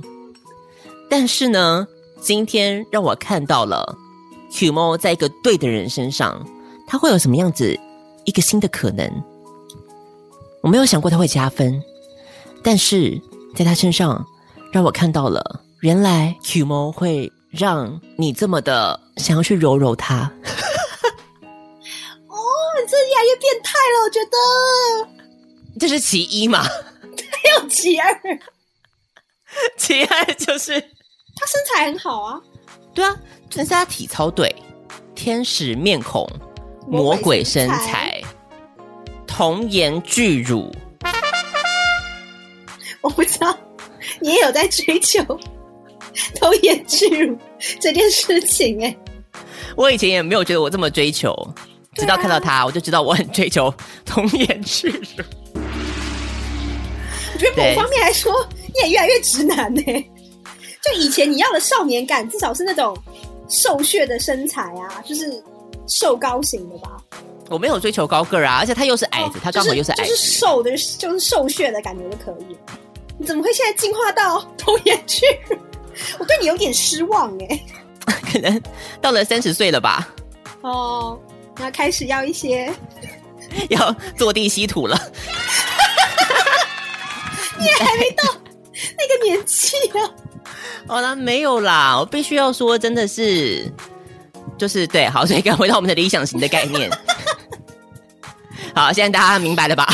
[1.09, 1.85] 但是呢，
[2.21, 3.97] 今天让我看到了。
[4.51, 6.45] Qmo 在一个对的人身上，
[6.85, 7.77] 他会有什么样子
[8.25, 9.09] 一个新的可能？
[10.61, 11.81] 我没有想过他会加分，
[12.61, 13.19] 但是
[13.55, 14.23] 在他身上
[14.71, 20.19] 让我看到了，原来 Qmo 会让你这么的想要去揉揉他。
[22.27, 22.37] 哦，
[22.77, 24.37] 你这越来越变态了，我觉得。
[25.79, 26.61] 这是其一嘛？
[27.31, 28.13] 还有其二，
[29.77, 30.73] 其二就是
[31.41, 32.39] 他身材很好啊。
[32.93, 33.17] 对啊。
[33.49, 34.55] 真是他体操队，
[35.13, 36.25] 天使面孔，
[36.87, 38.23] 魔鬼身材，
[39.27, 40.73] 童颜巨乳。
[43.01, 43.53] 我不知道
[44.21, 45.21] 你也有在追求
[46.33, 47.37] 童颜巨乳
[47.77, 48.95] 这件事情哎。
[49.75, 51.35] 我以前也没有觉得我这么追求，
[51.95, 53.73] 直到看到他，我就知道我很追求
[54.05, 55.25] 童颜巨乳。
[57.33, 59.81] 我觉得某方面来说，你也越来越直男呢。
[60.83, 62.95] 就以前你要的少年感，至少是那种。
[63.53, 65.43] 瘦削的身材啊，就是
[65.85, 66.91] 瘦高型的吧？
[67.49, 72.55] 我没有追求高个儿啊，而且他又是矮子，哦、他刚好又是矮子，就是瘦的，就是瘦削的感觉就可以。
[73.17, 75.25] 你怎么会现在进化到童颜去？
[76.17, 77.61] 我对你有点失望哎。
[78.31, 78.61] 可能
[79.01, 80.07] 到了三十岁了吧？
[80.61, 81.19] 哦，
[81.57, 82.73] 那开始要一些
[83.69, 84.97] 要坐地吸土了。
[87.59, 88.23] 你也还没到
[88.97, 90.09] 那个年纪啊。
[90.87, 93.71] 好啦，没有啦，我必须要说，真的是，
[94.57, 96.89] 就是对，好，所以刚回到我们的理想型的概念。
[98.75, 99.87] 好，现在大家明白了吧？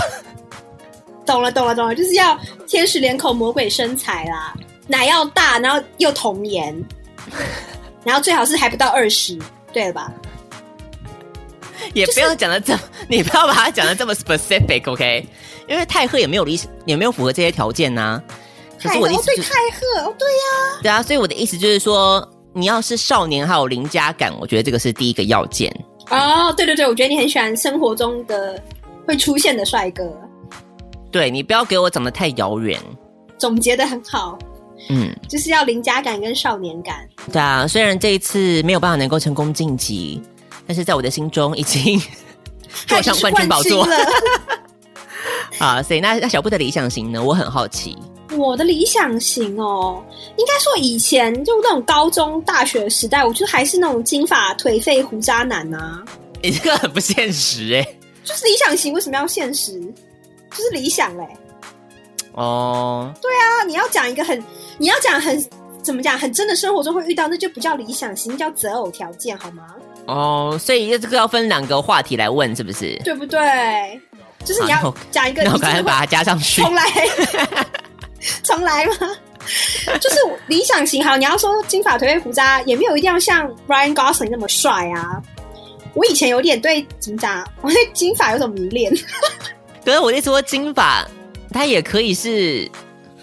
[1.26, 4.54] 懂了，懂了，懂了，就是要天使脸孔、魔鬼身材啦，
[4.88, 6.74] 奶要大，然后又童颜，
[8.04, 9.38] 然后最好是还不到二十，
[9.74, 10.12] 对了吧？
[11.94, 15.26] 也不要讲的这么，就是、你不要把它讲的这么 specific，OK？、Okay?
[15.68, 18.24] 因为太赫也没有理，也没有符合这些条件呢、啊。
[18.82, 25.74] 可是我的意思、就是、太赫哦，对呀、啊，对啊，所以我的意思就是说，你要是少年还有邻家感，我觉得这个是第一个要件。
[26.10, 28.62] 哦，对对对，我觉得你很喜欢生活中的
[29.06, 30.04] 会出现的帅哥。
[31.12, 32.80] 对，你不要给我长得太遥远。
[33.38, 34.38] 总结的很好，
[34.90, 37.08] 嗯，就是要邻家感跟少年感。
[37.32, 40.22] 对啊，虽然这一次没有办法能够成功晋级，
[40.66, 42.02] 但是在我的心中已经
[42.88, 43.98] 坐上冠军宝座了。
[45.60, 47.24] 啊，所以那那小布的理想型呢？
[47.24, 47.98] 我很好奇。
[48.38, 50.04] 我的理想型哦，
[50.38, 56.04] 应该说以前就那种高中、大学时代，我觉得还是那种金发颓废胡渣男啊。
[56.42, 58.00] 你这个很不现实哎、欸。
[58.24, 59.80] 就是理想型为什么要现实？
[60.52, 61.38] 就是理想嘞、欸。
[62.34, 63.14] 哦。
[63.22, 64.42] 对啊，你要讲一个很，
[64.78, 65.44] 你要讲很
[65.82, 69.68] 怎么讲，很真的生活中会遇到，那就不叫理想型，叫择偶条件好吗？
[70.06, 73.00] 哦，所以这个要分两个话题来问，是不是？
[73.04, 74.00] 对不对？
[74.46, 76.62] 就是你要讲一个，那我赶快把它加上去。
[76.62, 76.84] 重来，
[78.44, 78.94] 重来吗？
[80.02, 80.16] 就是
[80.48, 85.22] 理想型好，你要说金发颓废胡渣，也没有一定要像 Ryan Gosling 那么帅啊。
[85.94, 88.92] 我以前有点对怎么讲， 我对金发有种迷恋。
[89.86, 91.08] 可是我那时候金发，
[91.52, 92.70] 它也可以是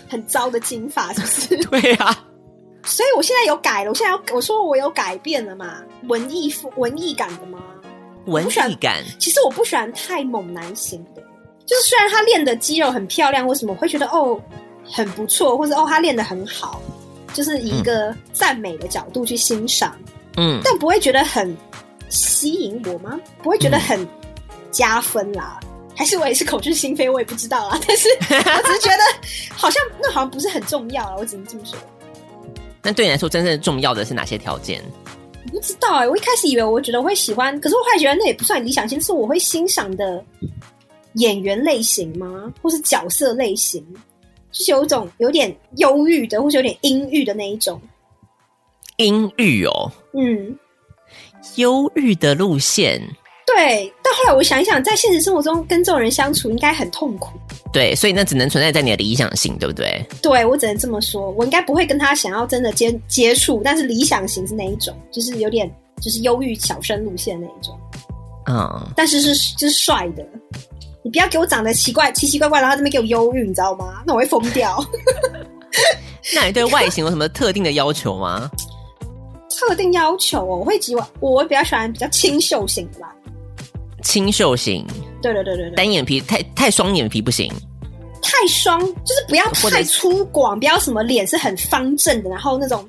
[0.08, 1.56] 很糟的金发，是不是？
[1.68, 2.24] 对啊。
[2.84, 5.82] 所以我现在有改了，我现在要我说我有改变了嘛？
[6.08, 7.58] 文艺文艺感的吗？
[8.26, 9.02] 文艺感。
[9.18, 11.22] 其实我不喜欢太猛男型的，
[11.66, 14.40] 就是虽然他练的肌肉很漂亮，为什么我会觉得哦
[14.84, 16.80] 很不错，或者哦他练的很好，
[17.32, 19.96] 就是以一个赞美的角度去欣赏，
[20.36, 21.56] 嗯，但不会觉得很
[22.08, 23.18] 吸引我吗？
[23.42, 24.06] 不会觉得很
[24.70, 25.58] 加分啦？
[25.62, 27.80] 嗯、还是我也是口是心非，我也不知道啊。
[27.86, 29.02] 但是我只是觉得
[29.52, 31.78] 好像那好像不是很重要啊，我只能这么说。
[32.82, 34.82] 那对你来说，真正重要的是哪些条件？
[35.46, 40.22] 我不知道哎、欸，我一开始以为我觉得我会喜欢，可是我后来觉得那也不算理想型，是我会欣赏的
[41.14, 42.52] 演员类型吗？
[42.60, 43.82] 或是角色类型？
[44.54, 47.78] 就是有一种有点忧郁的，或是有点阴郁的那一种。
[48.96, 50.56] 阴郁哦，嗯，
[51.56, 53.02] 忧郁的路线。
[53.46, 57.38] 对，但后来我想一想，在现实生活中跟这种人相处应该很痛苦。
[57.72, 60.04] 对，所以那只能存在在你的理想型，对不对？
[60.22, 67.78] 对，我只能这么说，我应该不会跟他想要真的接接触，但是理想型是那一种，就是有点就是忧郁小生路线那一种。
[68.46, 70.26] 嗯，但是是就是帅的，
[71.04, 74.02] 你不要给我长得奇怪奇奇怪怪，然后这边给我忧郁，你知道吗？
[74.08, 74.82] 那我会疯掉。
[76.34, 78.50] 那你对外形有什么特定的要求吗？
[79.56, 83.14] 特定要求哦，我会喜欢，我会比较喜欢比较清秀型的吧。
[84.02, 84.86] 清秀型，
[85.22, 87.52] 对对对对对，单眼皮太太双眼皮不行，
[88.22, 92.88] 太双就是不要太粗犷，不要什么脸是很方正的，然后那种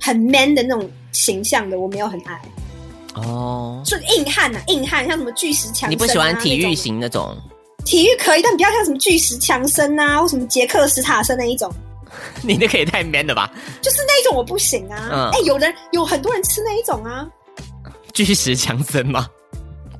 [0.00, 2.40] 很 man 的那种形象的，我没有很爱。
[3.14, 7.34] 哦，就硬汉呐、啊，硬汉像什么巨石强、啊，你不喜欢体育型那种？
[7.34, 7.50] 那种
[7.84, 11.72] 体育可以，但不要像什么巨石强森啊，或什么杰克史塔森那一种。
[12.42, 13.52] 你那可以太 man 了吧？
[13.82, 15.30] 就是那一种我不行啊。
[15.32, 17.26] 哎、嗯欸，有人有很多人吃那一种啊，
[18.12, 19.26] 巨石强森吗？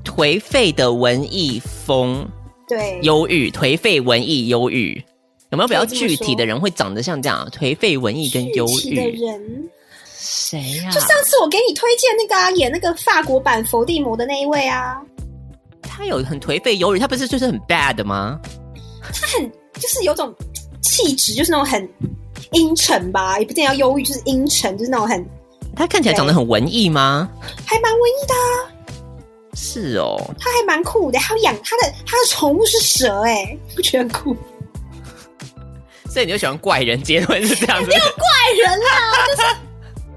[0.04, 2.28] 颓废的文艺风，
[2.68, 5.02] 对，忧郁，颓废文艺忧郁，
[5.50, 7.48] 有没有比较具体的人会长得像这样？
[7.50, 9.68] 颓废文艺跟忧郁的人，
[10.16, 10.92] 谁呀、啊？
[10.92, 15.00] 就上次我给你推荐那个啊，演那个法国版伏地魔的那一位啊，
[15.96, 18.40] 他有很颓废忧郁，他不是就是很 bad 吗？
[19.00, 20.34] 他很就是有种
[20.82, 21.88] 气质，就是那种很
[22.50, 25.24] 阴沉吧，也不一定要忧郁，就是阴沉，就是那种很。
[25.76, 27.28] 他看起来长得很文艺吗？
[27.64, 28.74] 还蛮文艺的啊。
[29.54, 34.36] 是哦，他还蛮酷的，还有养他的他的宠物是蛇，哎，不觉得很酷？
[36.10, 37.88] 所以你就喜欢怪人结婚是这样子？
[37.88, 38.26] 没有怪
[38.64, 39.56] 人啦，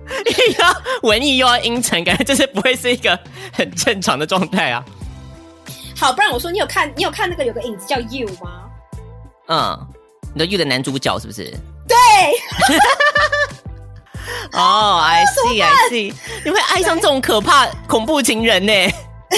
[0.26, 3.20] 就是又要文艺又要阴沉，感觉就是不会是一个
[3.54, 4.84] 很正常的状态啊。
[6.00, 8.64] 好，不然我说你有看你有看那个有个影子叫 You 吗？
[9.48, 9.88] 嗯，
[10.34, 11.54] 你的 You 的男主角是不是？
[11.88, 11.98] 对。
[14.54, 18.74] 哦、 oh,，I see，I see，你会爱上这种可怕恐怖情人呢？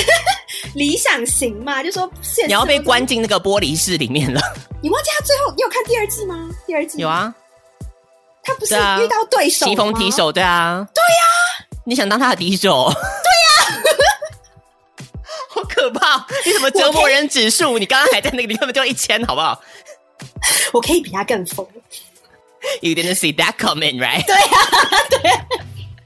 [0.75, 2.09] 理想型嘛，就说
[2.47, 4.41] 你要被关进那个玻璃室里面了。
[4.81, 6.49] 你忘记他最后你有看第二季吗？
[6.65, 7.33] 第二季有啊，
[8.43, 9.69] 他不是遇到对手吗？
[9.69, 12.91] 棋逢敌手，对啊，对呀、啊，你想当他的敌手？
[16.49, 17.77] 你怎么折磨人指数？
[17.77, 19.61] 你刚刚还在那个，你根本就一千，好不好？
[20.73, 21.65] 我可以比他更疯。
[22.81, 24.25] You didn't see that coming, right?
[24.25, 24.61] 对啊，
[25.09, 25.45] 对啊。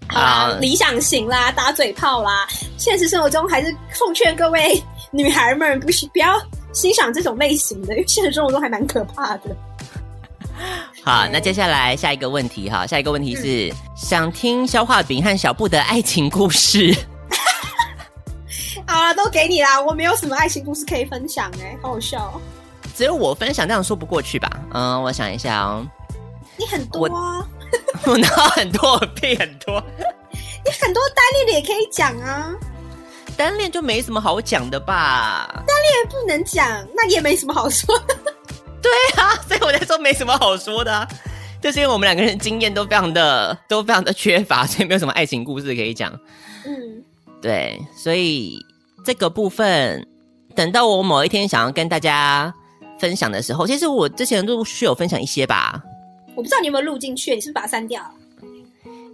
[0.10, 6.40] 啊、uh,，理想型啦，打嘴炮啦，现实生活中还是奉劝各位女孩们不不要
[6.72, 9.56] 欣赏这种类型的，因为现实生活中还蛮可怕的。
[11.04, 16.96] 好，那接下来下一个问题哈，下一个问题是、嗯、想听消化饼和小布的爱情故事。
[18.88, 22.42] 好了，都给你啦，我没有什么爱情故事可以分享哎、欸，好好笑、哦。
[22.96, 24.50] 只有我分享这样说不过去吧？
[24.74, 25.86] 嗯，我想一下哦。
[26.58, 27.48] 你很多啊。
[28.06, 29.84] 我 拿很多，我配很多。
[30.32, 32.54] 你很多单恋的也可以讲啊，
[33.36, 35.48] 单恋就没什么好讲的吧？
[35.66, 38.16] 单恋不能讲，那也没什么好说的。
[38.80, 41.08] 对啊，所以我在说没什么好说的，
[41.60, 46.12] 就是因为我们两个人经验都非常的都非常的缺乏，所以没有什么爱情故事可以讲。
[46.66, 47.04] 嗯，
[47.42, 48.60] 对，所以
[49.04, 50.08] 这个部分
[50.56, 52.54] 等到我某一天想要跟大家
[53.00, 55.82] 分享的时候，其实我之前陆续有分享一些吧。
[56.36, 58.12] 我不知道你有没有录进去，你是不是把它删掉了？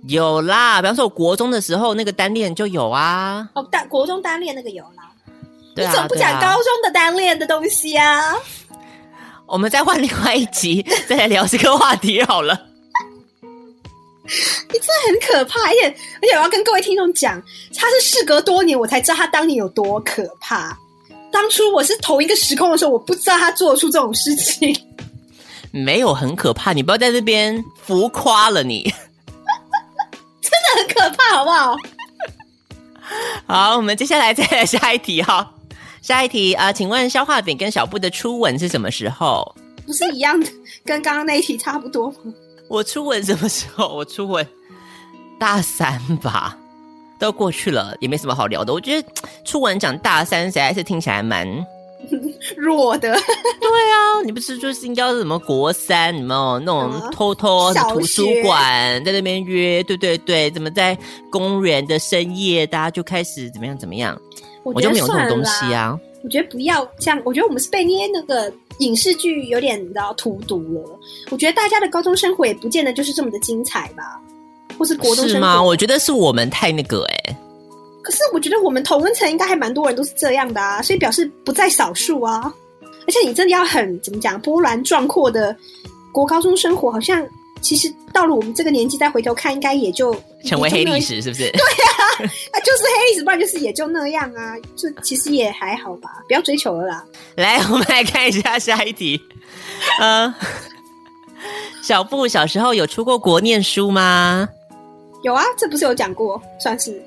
[0.08, 3.50] 有啦，比方说我国中的时候那个单恋就有啊。
[3.54, 5.12] 哦，单国中单恋那个有啦。
[5.76, 8.36] 对啊，你怎么不讲高中的单恋的东西啊？
[9.46, 12.68] 我们再换另外一集再来聊这个话题好了。
[14.72, 17.42] 你真的很可怕，而且而且我要跟各位听众讲，
[17.76, 20.78] 他是事隔多年我才知道他当年有多可怕。
[21.32, 24.76] 当初我是同一个时空的时候，我不知道他做出这种事情。
[25.72, 28.84] 没有很可怕，你不要在这边浮夸了你，
[30.42, 31.76] 真的很可怕，好不好？
[33.46, 35.54] 好，我们接下来再来下一题哈。
[36.02, 39.56] 下一题啊、呃，请问消化饼跟小布的初吻是什么时候？
[39.86, 40.48] 不是一样的，
[40.86, 42.34] 跟刚刚那一题差不多吗？
[42.70, 43.95] 我初吻什么时候？
[43.95, 44.45] 我初吻
[45.39, 46.55] 大三吧，
[47.17, 48.72] 都过去了，也没什么好聊的。
[48.72, 49.07] 我觉得
[49.43, 51.47] 初吻讲大三，实在是听起来蛮。
[52.55, 53.11] 弱的，对
[53.91, 56.30] 啊，你不是就是应该是什么国三，你们
[56.63, 60.97] 那种偷偷的图书馆在那边约，对对对，怎么在
[61.30, 64.20] 公园的深夜，大家就开始怎么样怎么样？
[64.63, 65.99] 我，我就没有这种东西啊。
[66.24, 71.00] 我觉得不要像，我觉得我们是被那些那个影视剧有点你知道荼毒了。
[71.30, 74.20] 我觉得大家的高中生活也不见得就是这么的精彩吧，
[74.78, 75.62] 或是国中生活是吗？
[75.62, 77.38] 我觉得是我们太那个哎、欸。
[78.02, 82.52] 可是我觉得我们同温层应该还蛮多人都是这样的啊，所以表示不在少数啊。
[83.08, 85.56] 而且你真的要很怎么讲，波澜壮阔的
[86.12, 87.26] 国高中生活，好像
[87.62, 90.14] 其实到了我们这个年纪再回头看，应该也就
[90.45, 91.49] 成为黑历史，是不是？
[91.51, 97.05] 对啊， 啊就是黑历史，不然就是也就那样啊，就其实也还好吧，不要追求了啦。
[97.36, 99.20] 来，我们来看一下下一题。
[100.01, 100.34] 嗯，
[101.84, 104.47] 小布小时候有出过国念书吗？
[105.24, 107.01] 有啊，这不是有讲过，算是。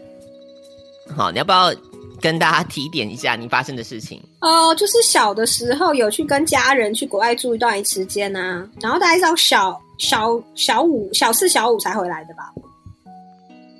[1.16, 1.74] 好，你要不要
[2.20, 4.22] 跟大家提点一下你发生的事情？
[4.40, 12.50] 哦、呃，就是小的时候有去跟家人去国外住一段时间啊，然后大概到小小小五、小四、小五才回来的吧。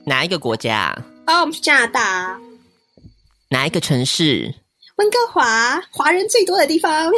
[0.07, 0.97] 哪一个国家？
[1.27, 2.39] 哦，我们是加拿大。
[3.49, 4.55] 哪一个城市？
[4.99, 7.11] 温哥华，华人最多的地方。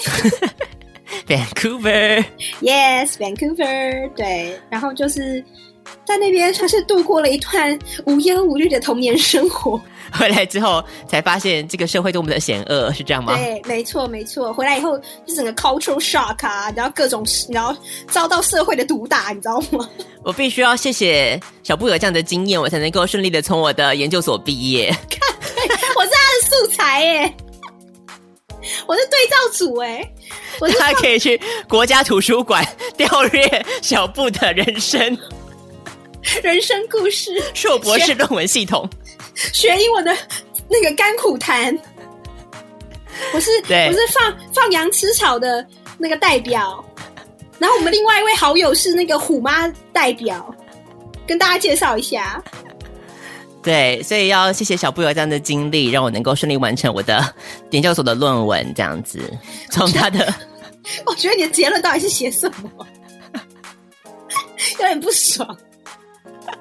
[1.28, 2.24] Vancouver。
[2.62, 4.10] Yes，Vancouver。
[4.14, 5.44] 对，然后就是
[6.04, 9.80] 在那边，算是度过了一段无忧无虑的童年生活。
[10.12, 13.34] 回来之后才发现这个社会多么的险恶，是这样吗？
[13.34, 14.52] 对，没错，没错。
[14.52, 17.74] 回来以后就整个 cultural shock 啊，然后各种，然后
[18.08, 19.88] 遭到社会的毒打，你知道吗？
[20.22, 24.88] 我必须要谢谢小布有这样的经验，我才能够顺利的从我的研究所毕业。
[25.10, 25.20] 看，
[25.96, 27.34] 我是他的素材耶，
[28.86, 30.12] 我是对照组哎，
[30.60, 32.64] 我是他可以去国家图书馆
[32.96, 35.18] 调阅小布的人生，
[36.42, 38.88] 人生故事，硕博士论文系统。
[39.52, 40.16] 学英文的
[40.68, 41.76] 那个甘苦谈，
[43.32, 45.64] 我是我是放放羊吃草的
[45.98, 46.84] 那个代表，
[47.58, 50.54] 然后我们另外一位好友是那个虎妈代表，
[51.26, 52.42] 跟大家介绍一下。
[53.62, 57.34] 对，所以要谢谢小布有这样的经历，让我能够顺利完成我的
[57.70, 59.20] 研究所的论文，这样子。
[59.70, 60.32] 从他的，
[61.06, 62.86] 我觉得你的结论到底是写什么？
[64.78, 65.56] 有点不爽。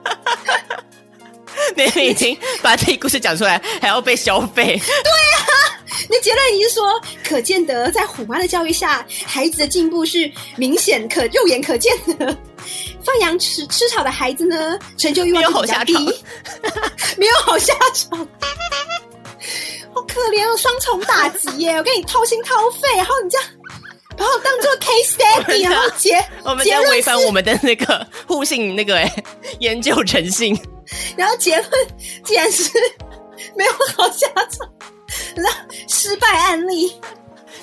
[1.75, 4.65] 你们已经把这一故事讲出来，还要被消费？
[4.65, 5.79] 对啊，
[6.09, 12.35] 你结论已经说，可见得在虎妈的教育下，孩子的进步是明显可肉眼可见的。
[13.03, 15.93] 放羊吃吃草的孩子呢，成就欲望比较低，
[17.17, 18.17] 没有好下场，
[19.93, 21.75] 好可怜哦，双重打击耶！
[21.75, 23.47] 我跟你掏心掏肺，然后你这样
[24.17, 29.11] 把我当做 case study，然后结 我们在违反我们的那个互信那个哎
[29.59, 30.57] 研究诚信。
[31.15, 31.69] 然后结论
[32.23, 32.69] 竟然是
[33.55, 34.69] 没有好下场，
[35.35, 36.93] 然后失败案例。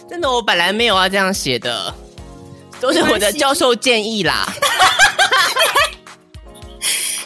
[0.08, 1.94] 真的，我本来没有要这样写的，
[2.80, 4.48] 都是我的教授建议啦。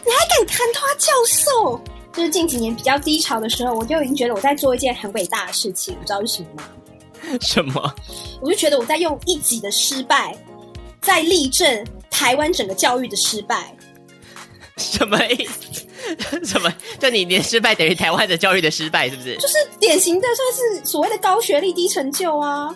[0.05, 1.81] 你还敢谈他教授？
[2.13, 6.65] 就是近几年比较低潮的时候，我就已经觉得我在做一件很伟大的事情，你知道是什么吗？
[7.41, 7.95] 什么？
[8.41, 10.37] 我就觉得我在用一己的失败，
[11.01, 13.75] 在例证台湾整个教育的失败。
[14.77, 15.87] 什么意思？
[16.45, 16.73] 什么？
[16.99, 19.37] 就你连失败等于台湾的教育的失败，是不是？
[19.37, 22.75] 就是典型的，算是所谓的高学历低成就啊。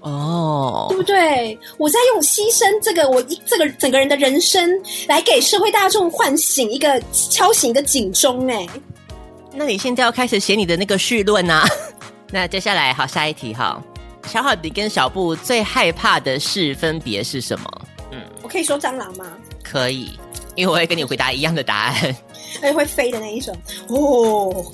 [0.00, 1.58] 哦，对不对？
[1.76, 4.70] 我在用牺牲这个我一这个整个人的人生，
[5.06, 8.46] 来给社会大众唤醒一个敲醒一个警钟。
[8.48, 8.66] 哎，
[9.52, 11.68] 那你现在要开始写你的那个序论啊？
[12.30, 13.82] 那接下来好，下一题哈。
[14.26, 17.82] 小好迪跟小布最害怕的事分别是什么？
[18.10, 19.24] 嗯，我可以说蟑螂吗？
[19.62, 20.18] 可以。
[20.54, 22.16] 因为我会跟你回答一样的答案，
[22.60, 23.56] 而 且会飞的那一种
[23.88, 24.66] 哦。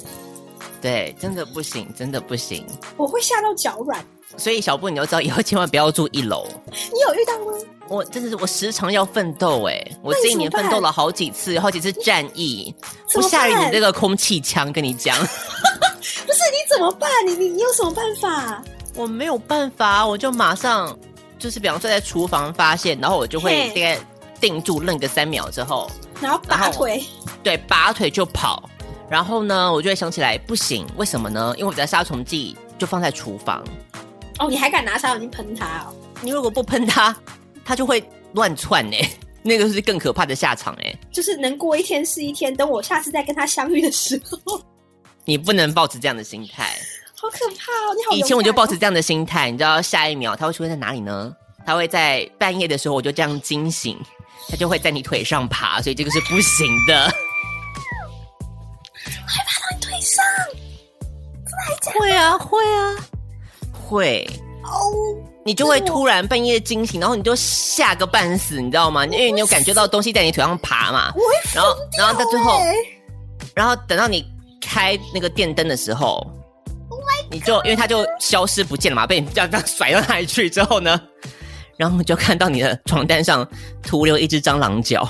[0.81, 2.67] 对，真的不行，真的不行。
[2.97, 4.03] 我会吓到脚软。
[4.37, 6.49] 所以小布，你要知道以后千万不要住一楼。
[6.71, 7.53] 你有遇到吗？
[7.87, 12.75] 我真的是我时常要奋斗哎，我这一年奋斗了好几次，好几次战役，
[13.13, 15.15] 不下雨你这个空气枪，跟你讲。
[16.27, 17.11] 不是你怎么办？
[17.27, 18.63] 你你你有什么办法？
[18.95, 20.97] 我没有办法，我就马上
[21.39, 23.99] 就是比方说在厨房发现，然后我就会大概。
[24.41, 25.91] 定住愣个三秒之后，
[26.21, 27.03] 然后拔腿，
[27.43, 28.69] 对，拔腿就跑。
[29.09, 31.55] 然后呢，我就会想起来，不行，为什么呢？
[31.57, 33.65] 因为我的杀虫剂就就放在厨房。
[34.39, 35.95] 哦，你还敢拿杀虫剂喷它哦？
[36.21, 37.17] 你如果不喷它，
[37.65, 38.97] 它就会乱窜呢。
[39.43, 40.95] 那个是更可怕的下场哎。
[41.11, 44.61] 就是能过一天是一天，等我下次再跟他相遇的时候，
[45.27, 46.77] 你不能抱持这样的心态。
[47.17, 47.95] 好可怕哦！
[47.97, 51.35] 你好、哦，以前我就抱持这样的心态，你知道下一秒它会出现在哪里呢？
[51.65, 53.99] 它会在半夜的时候，我就这样惊醒，
[54.51, 57.07] 它就会在你腿上爬，所以这个是不行的。
[59.27, 60.23] 害怕到你腿上？
[61.99, 62.95] 会啊，会啊，
[63.73, 64.29] 会
[64.65, 64.69] 哦。
[65.47, 69.07] 你就会突然半夜惊醒，然后你就吓个半死，你知道吗？
[69.07, 71.13] 因为你有感觉到东西在你腿上爬嘛。
[71.55, 72.61] 然后，然后到最后，
[73.55, 74.27] 然后等到你
[74.65, 76.27] 开那个电灯的时候
[76.89, 77.01] ，oh、
[77.31, 81.01] 你就因为它就消失不见了嘛，被你这样这样甩到那里去之后呢？
[81.77, 83.47] 然后就看到你的床单上
[83.83, 85.09] 徒留一只蟑螂脚。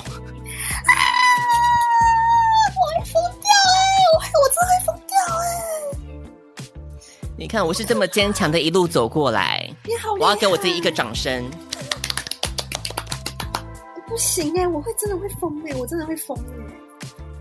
[7.37, 9.69] 你看，我是这么坚强的一路走过来。
[9.83, 11.47] 你好，我要给我自己一个掌声。
[14.07, 16.84] 不行哎，我会真的会疯哎，我真的会疯哎。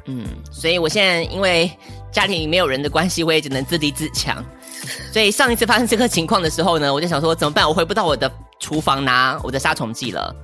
[0.06, 1.70] 嗯，所以我现在因为
[2.12, 4.44] 家里没有人的关系，我也只能自立自强。
[5.12, 7.66] 所以上一次发生这个情况的时候呢，我就想说怎么办？
[7.66, 8.30] 我回不到我的
[8.60, 10.34] 厨房拿我的杀虫剂了，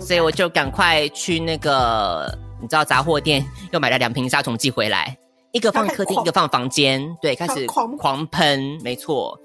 [0.00, 5.16] 所以我就赶快去那个你知道杂货店又买了两瓶杀虫剂回来。
[5.50, 9.38] 一个放客厅，一个放房间，对，开始狂狂喷，没错，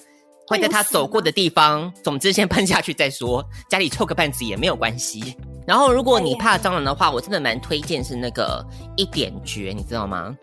[0.47, 5.35] 会在他走过的地方，总之先喷下去再说，家里臭个半死也没有关系。
[5.67, 8.65] 然后，如果你怕蟑螂的话，我真的蛮推荐是那个
[8.95, 10.33] 一点绝，你知道吗？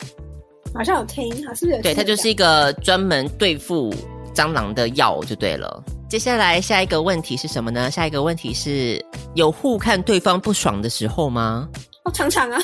[0.74, 1.80] 好像有听，好是不是？
[1.80, 3.90] 对，它就是一个专门对付
[4.34, 5.82] 蟑螂的药，就对了。
[6.10, 7.90] 接下来下一个问题是什么呢？
[7.90, 9.02] 下一个问题是
[9.34, 11.66] 有互看对方不爽的时候吗？
[12.04, 12.60] 哦，常常啊。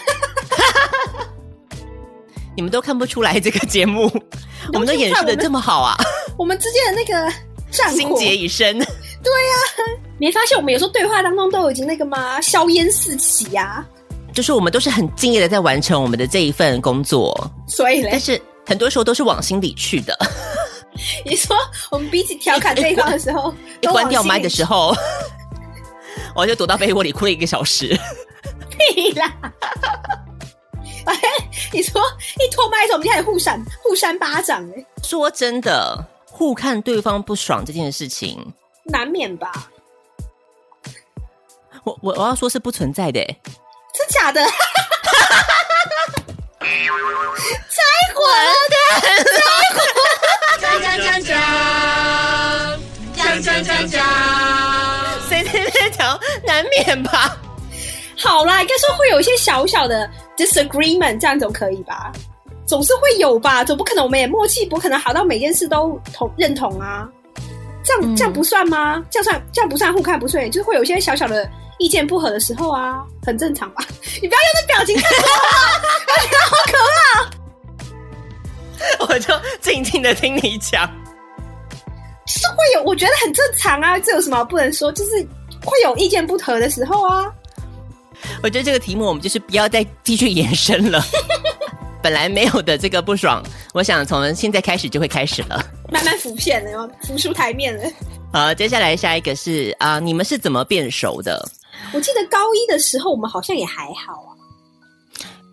[2.55, 4.03] 你们都看不出来这个节目，
[4.75, 5.97] 我们都演示的这么好啊！
[6.37, 7.33] 我们之间的那个
[7.71, 8.79] 战心结已深。
[9.23, 9.81] 对呀、啊，
[10.19, 12.41] 没发现我们有时候对话当中都已经那个吗？
[12.41, 13.87] 硝烟四起呀、啊！
[14.33, 20.17] 就是我们都是很敬业的在完成我们的这一份工作，所以嘞，但是很多时候都是往心里去的。
[21.25, 21.57] 你说
[21.91, 23.53] 我们彼此调侃对方的时候，
[23.83, 24.95] 一关掉麦的时候，
[26.35, 27.99] 我就躲到被窝里哭了一个小时。
[28.79, 29.35] 屁啦！
[31.05, 31.19] 哎，
[31.73, 32.01] 你说
[32.39, 34.87] 一脱麦的时候，我们就开始互扇互扇巴掌哎。
[35.03, 38.39] 说真的，互看对方不爽这件事情，
[38.85, 39.71] 难免吧？
[41.85, 43.21] 我我我要说是不存在的，
[43.95, 44.45] 是假的？
[46.61, 47.83] 拆
[48.15, 48.21] 火
[48.69, 48.77] 的，
[49.25, 49.41] 拆
[49.75, 49.81] 火！
[50.61, 51.33] 讲讲讲讲，
[53.17, 54.05] 讲讲讲讲，
[55.29, 56.21] 谁在那讲？
[56.45, 57.37] 难免吧？
[58.19, 62.13] 好啦，应该说会有一些小小的 disagreement，这样总可以吧？
[62.67, 63.65] 总是会有吧？
[63.65, 67.09] 总不可能我们也默契不可能好到每件事都同认同啊？
[67.91, 68.95] 这样这样不算吗？
[68.97, 73.85] 嗯、这样算这样不算互看不顺眼，就是会有一些小小的意见不合的时候啊，很正常吧？
[74.23, 75.27] 你不要用那表情看我，
[76.51, 76.73] 好可
[78.99, 79.07] 怕！
[79.09, 80.89] 我就静静的听你讲，
[82.27, 84.93] 是会有，我觉得很正常啊，这有什么不能说？
[84.93, 85.27] 就是
[85.65, 87.27] 会有意见不合的时候啊。
[88.43, 91.03] 我觉得这个题目我们就是不要再继续延伸了。
[92.03, 93.43] 本来没有的这个不爽，
[93.75, 97.91] 我想从现在开始就会开始了，慢慢浮现了，浮出台面了。
[98.33, 101.45] 好，接下来下一个是啊、呃，你们是怎么变熟的？
[101.93, 104.31] 我记得高一的时候我们好像也还好啊。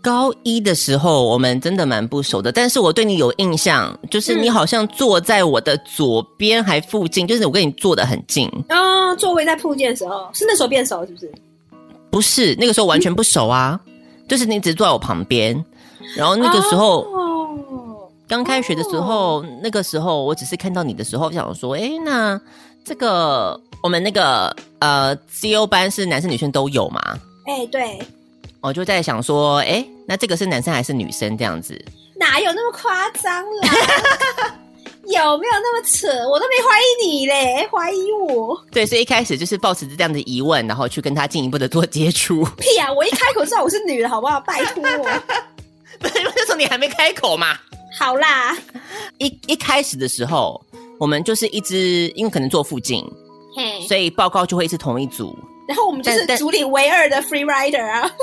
[0.01, 8.47] 高一的时候我们真的蛮不熟的，但是我对你有印象，就是你好像坐在我的左边还附近，嗯、就是我跟你坐的很近。
[8.69, 11.31] 啊、哦，座位在附近的时候，是那时候变熟是不是？
[12.09, 13.93] 不是那个时候完全不熟啊，嗯、
[14.29, 15.65] 就是你只坐在我旁边，
[16.15, 17.05] 然后那个时候
[18.27, 22.39] 刚、哦、开学的时候，哦、那个时候我只是看到你的时候，想说，哎，那
[22.83, 27.01] 这个我们那个呃 CO 班是男生女生都有吗？
[27.45, 27.99] 哎，对，
[28.61, 31.79] 我就在想说，哎，那这个是男生还是女生这样子？
[32.19, 33.69] 哪有那么夸张啦？
[35.07, 36.07] 有没有那么扯？
[36.27, 38.61] 我都没怀疑你嘞，怀疑我。
[38.71, 42.43] 对，所以一开始就是抱持着这样的疑问，然后去跟他进一步的做接触。
[42.57, 42.91] 屁啊！
[42.91, 44.41] 我一开口知道我是女的，好不好？
[44.41, 45.07] 拜托我。
[45.99, 47.57] 不是，因为那时候你还没开口嘛。
[47.97, 48.55] 好啦，
[49.17, 50.61] 一一开始的时候，
[50.99, 53.03] 我们就是一直，因为可能坐附近，
[53.55, 55.37] 嘿，所以报告就会是同一组。
[55.67, 58.09] 然后我们就是组里唯二的 free rider 啊。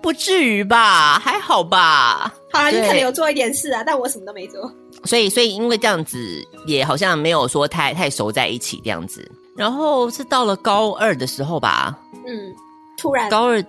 [0.00, 1.18] 不至于吧？
[1.18, 2.32] 还好吧。
[2.52, 4.70] 好啦，你可能有做一点事啊，但我什么都没做。
[5.04, 9.26] 所以，所以因为这样子，也好像没有说太太熟在一起这样子。
[9.56, 12.54] 然后是到了高二的时候吧，嗯，
[12.98, 13.64] 突然高二，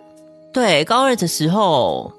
[0.53, 2.11] 对，高二的时候，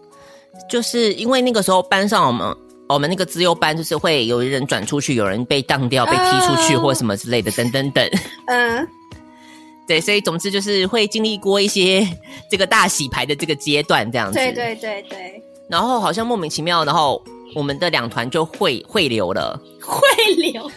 [0.66, 2.56] 就是因为那个时候班上我们
[2.88, 8.08] 我们那个资优班就是会有人转出去，有人被当掉、被踢出去，或什么之类的，等等等。
[8.46, 8.88] 嗯，
[9.88, 12.06] 对，所以总之就是会经历过一些
[12.50, 14.34] 这个大洗牌的这个阶段，这样子。
[14.34, 15.42] 对对对对。
[15.68, 17.20] 然后好像莫名其妙，然后
[17.54, 19.60] 我们的两团就汇汇流了。
[19.82, 20.70] 汇流。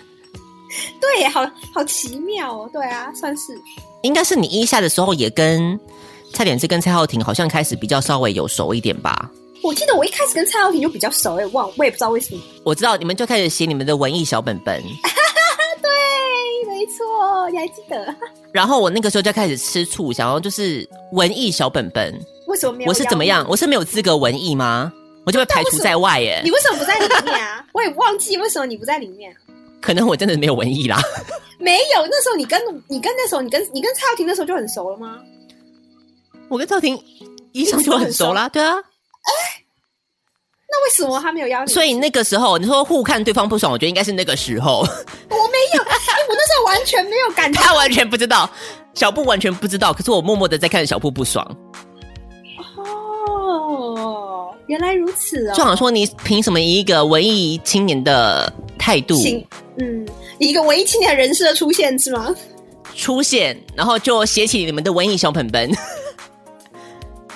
[0.99, 1.41] 对，好
[1.73, 2.69] 好奇妙哦。
[2.73, 3.53] 对啊，算是。
[4.01, 5.79] 应该是你一下的时候也跟
[6.33, 9.29] 蔡点志跟蔡浩庭好像开始比较稍微有熟一点吧。
[9.61, 12.41] 我记得我一开始跟蔡浩庭就比较熟，哎，忘我也不知道为什么。
[12.63, 14.81] 我知道你们就开始写你们的文艺小本本。
[15.81, 15.89] 对，
[16.67, 18.15] 没错，你还记得。
[18.51, 22.13] 然后我那个时候就开始吃醋，想要就是文艺小本本。
[22.47, 22.89] 为什么没有？
[22.89, 23.45] 我是怎么样？
[23.49, 24.91] 我是没有资格文艺吗？
[25.25, 26.41] 我就被排除在外耶。
[26.43, 27.63] 你为什么不在里面啊？
[27.73, 29.35] 我也忘记为什么你不在里面。
[29.81, 30.99] 可能我真的没有文艺啦。
[31.59, 35.19] 没有，那时候你跟你跟那时候你跟你跟蔡浩庭那时候就很熟了吗？
[36.47, 36.99] 我跟蔡浩庭
[37.51, 38.75] 一上就很熟啦，对啊。
[39.29, 39.63] 哎，
[40.69, 41.73] 那为什么他没有邀请？
[41.73, 44.79] 所以那个时候你说互看对方不爽，我觉得应该是那个时候。
[44.79, 47.61] 我没有，我那时候完全没有感觉。
[47.61, 48.49] 他完全不知道，
[48.93, 49.93] 小布完全不知道。
[49.93, 51.45] 可是我默默的在看着小布不爽。
[52.77, 55.53] 哦，原来如此哦。
[55.55, 59.15] 就好像说，你凭什么以一个文艺青年的态度？
[59.77, 60.07] 嗯，
[60.39, 62.35] 以一个文艺青年的人设出现是吗？
[62.95, 65.71] 出现，然后就写起你们的文艺小本本。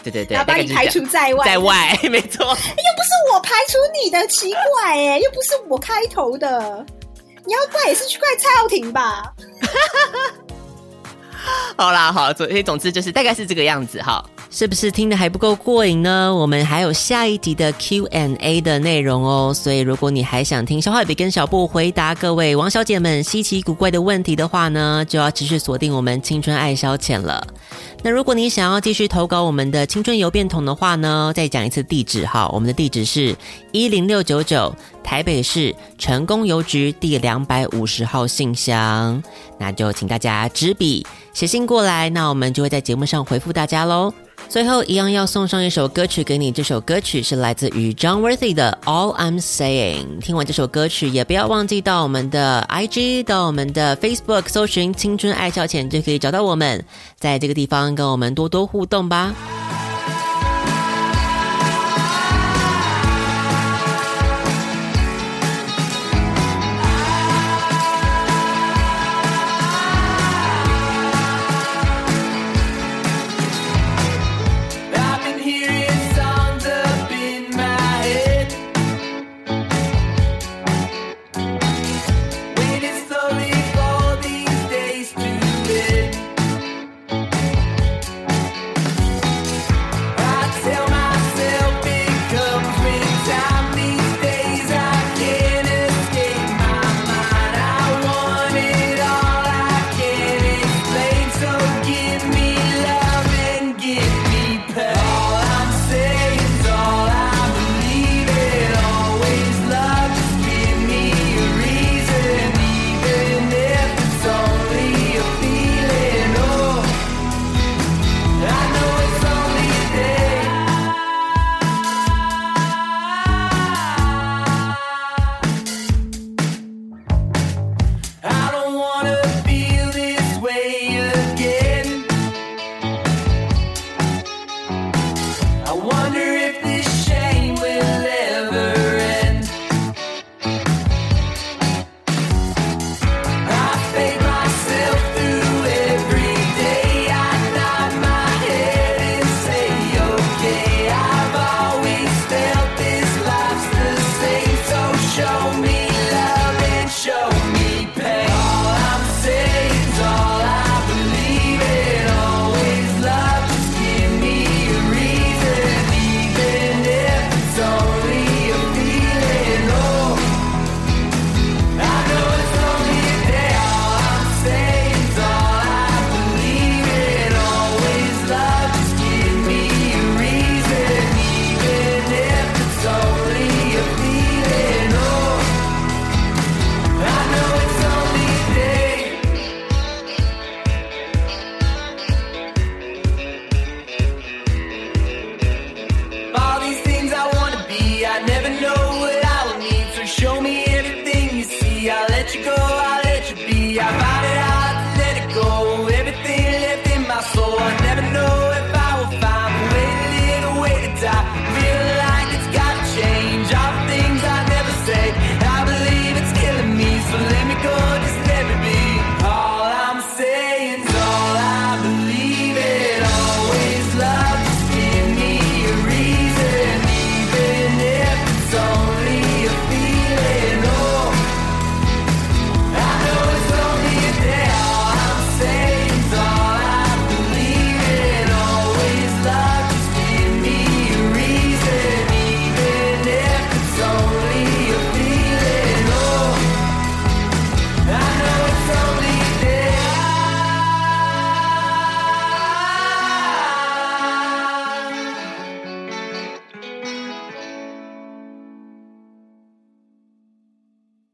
[0.03, 2.45] 对对对，然后把你排除在外，在外 没错。
[2.45, 6.85] 又不是我排除你的，奇怪哎，又不是我开头的，
[7.45, 9.33] 你要怪也是去怪蔡浩庭吧？
[11.77, 14.23] 好啦，好，所以总之就是大概是这个样子哈。
[14.55, 16.31] 是不是听得还不够过瘾呢？
[16.31, 27.47] 我们还有下一集的 Q&A 的内容哦，所以如果你还想听小坏笔跟小布回答各位王小姐们稀奇古怪的问题的话呢，就要持续锁定我们青春爱消遣了。
[28.03, 33.35] 那如果你想要继续投稿我们的青春邮便桶的话呢，再讲一次地址哈，我们的地址是
[33.71, 34.71] 一零六九九
[35.03, 39.23] 台北市成功邮局第两百五十号信箱，
[39.57, 44.13] 那就请大家执笔写信过来，那我们就会在节目上回复大家喽。
[44.49, 50.19] 最后一样要送上一首歌曲给你，这首歌曲是来自于 John Worthy 的 All I'm Saying。
[50.19, 56.85] 听完这首歌曲，也不要忘记到我们的 IG，到我们的 Facebook 搜寻“青春爱笑浅”，就可以找到我们，
[57.17, 59.33] 在这个地方跟我们多多互动吧。